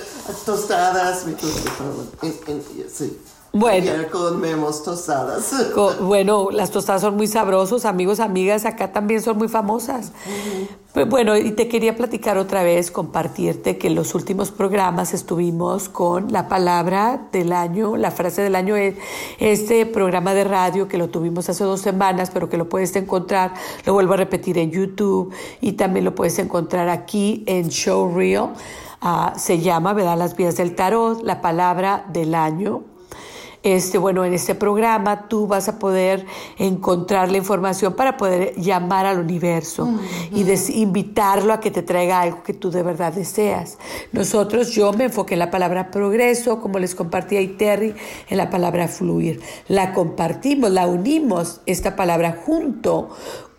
[0.45, 1.61] tostadas, me gusta
[2.93, 3.19] sí.
[3.53, 3.91] Bueno.
[4.13, 5.73] comemos tostadas.
[6.01, 10.13] bueno, las tostadas son muy sabrosos, amigos, amigas, acá también son muy famosas.
[10.95, 15.89] Pues bueno, y te quería platicar otra vez, compartirte que en los últimos programas estuvimos
[15.89, 18.75] con la palabra del año, la frase del año,
[19.39, 23.55] este programa de radio que lo tuvimos hace dos semanas, pero que lo puedes encontrar,
[23.85, 28.53] lo vuelvo a repetir en YouTube y también lo puedes encontrar aquí en Show Real.
[29.01, 30.19] Ah, se llama, ¿verdad?
[30.19, 32.90] Las vías del tarot, la palabra del año
[33.63, 36.25] este, bueno, en este programa tú vas a poder
[36.59, 39.89] encontrar la información para poder llamar al universo
[40.33, 40.45] y
[40.81, 43.79] invitarlo a que te traiga algo que tú de verdad deseas.
[44.13, 47.95] Nosotros, yo me enfoqué en la palabra progreso, como les compartí a Terry,
[48.29, 49.41] en la palabra fluir.
[49.69, 53.11] La compartimos, la unimos, esta palabra junto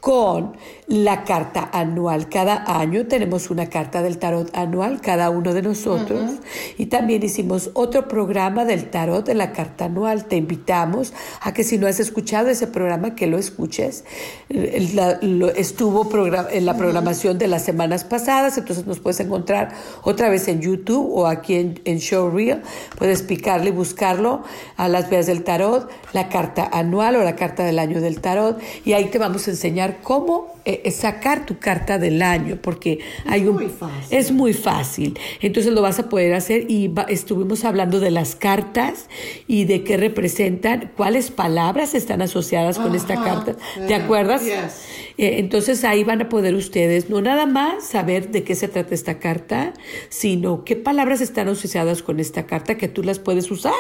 [0.02, 0.58] con
[0.92, 2.28] la carta anual.
[2.28, 6.32] Cada año tenemos una carta del tarot anual, cada uno de nosotros.
[6.78, 10.26] Y también hicimos otro programa del tarot de la carta anual.
[10.26, 14.04] Te invitamos a que si no has escuchado ese programa, que lo escuches.
[14.50, 16.10] estuvo
[16.52, 19.74] en la programación de las semanas pasadas, entonces nos puedes encontrar
[20.04, 22.64] otra vez en YouTube o aquí en, en Showreel.
[22.98, 24.44] Puedes picarle y buscarlo
[24.76, 28.62] a las vías del tarot, la carta anual o la carta del año del tarot.
[28.84, 33.00] Y ahí te vamos a enseñar cómo eh, eh, sacar tu carta del año, porque
[33.26, 33.72] hay un,
[34.10, 35.18] es muy fácil.
[35.42, 39.08] Entonces lo vas a poder hacer y estuvimos hablando de las cartas
[39.48, 43.56] y de qué representan, cuáles palabras están asociadas con esta carta.
[43.88, 44.44] ¿Te acuerdas?
[44.44, 48.96] Eh, entonces ahí van a poder ustedes no nada más saber de qué se trata
[48.96, 49.74] esta carta,
[50.10, 53.74] sino qué palabras están asociadas con esta carta que tú las puedes usar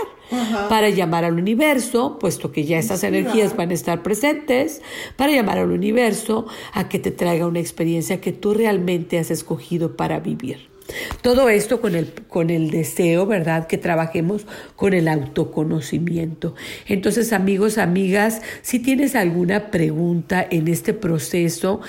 [0.70, 4.82] para llamar al universo, puesto que ya esas energías van a estar presentes,
[5.18, 9.96] para llamar al universo a que te traiga una experiencia que tú realmente has escogido
[9.96, 10.70] para vivir.
[11.22, 13.66] Todo esto con el, con el deseo, ¿verdad?
[13.68, 16.54] Que trabajemos con el autoconocimiento.
[16.86, 21.80] Entonces, amigos, amigas, si tienes alguna pregunta en este proceso,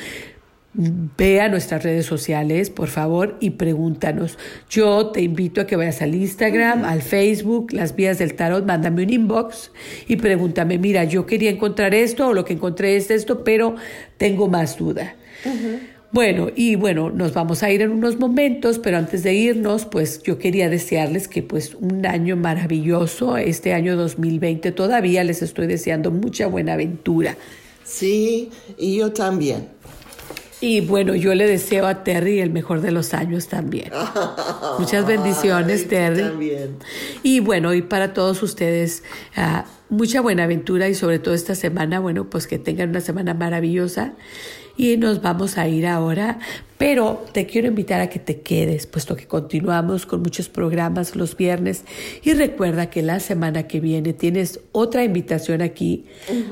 [0.75, 4.39] Ve a nuestras redes sociales, por favor, y pregúntanos.
[4.71, 9.03] Yo te invito a que vayas al Instagram, al Facebook, las vías del tarot, mándame
[9.03, 9.71] un inbox
[10.09, 13.77] y pregúntame, mira, yo quería encontrar esto o lo que encontré es esto, pero
[14.17, 15.15] tengo más duda.
[16.11, 20.23] Bueno, y bueno, nos vamos a ir en unos momentos, pero antes de irnos, pues
[20.23, 26.11] yo quería desearles que pues un año maravilloso, este año 2020 todavía les estoy deseando
[26.11, 27.37] mucha buena aventura.
[27.85, 29.69] Sí, y yo también.
[30.63, 33.91] Y bueno, yo le deseo a Terry el mejor de los años también.
[34.79, 36.23] Muchas bendiciones, Terry.
[36.23, 36.77] También.
[37.25, 39.03] Y bueno, y para todos ustedes,
[39.37, 43.35] uh, mucha buena aventura y sobre todo esta semana, bueno, pues que tengan una semana
[43.35, 44.13] maravillosa
[44.77, 46.39] y nos vamos a ir ahora,
[46.83, 51.37] pero te quiero invitar a que te quedes, puesto que continuamos con muchos programas los
[51.37, 51.85] viernes
[52.25, 56.07] y recuerda que la semana que viene tienes otra invitación aquí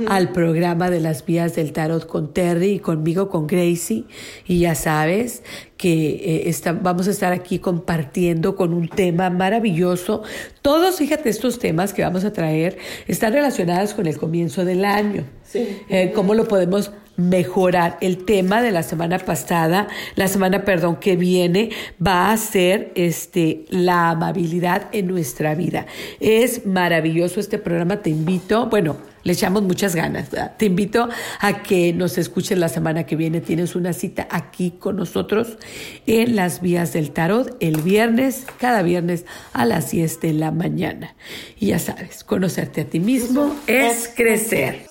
[0.07, 4.05] al programa de las vías del tarot con Terry y conmigo con Gracie
[4.47, 5.43] y ya sabes
[5.76, 10.22] que eh, vamos a estar aquí compartiendo con un tema maravilloso.
[10.62, 12.78] Todos, fíjate, estos temas que vamos a traer
[13.09, 15.24] están relacionados con el comienzo del año.
[15.43, 15.78] Sí.
[15.89, 16.93] Eh, ¿Cómo lo podemos
[17.28, 17.98] mejorar.
[18.00, 21.70] El tema de la semana pasada, la semana, perdón, que viene,
[22.04, 25.86] va a ser este, la amabilidad en nuestra vida.
[26.20, 30.30] Es maravilloso este programa, te invito, bueno, le echamos muchas ganas.
[30.56, 31.08] Te invito
[31.40, 33.40] a que nos escuches la semana que viene.
[33.40, 35.58] Tienes una cita aquí con nosotros
[36.06, 41.14] en las vías del tarot el viernes, cada viernes a las 10 de la mañana.
[41.58, 44.89] Y ya sabes, conocerte a ti mismo es crecer.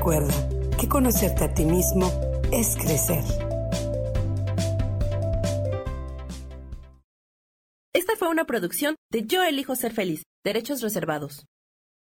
[0.00, 0.32] Recuerda
[0.80, 2.10] que conocerte a ti mismo
[2.50, 3.22] es crecer.
[7.92, 11.44] Esta fue una producción de Yo elijo ser feliz, derechos reservados.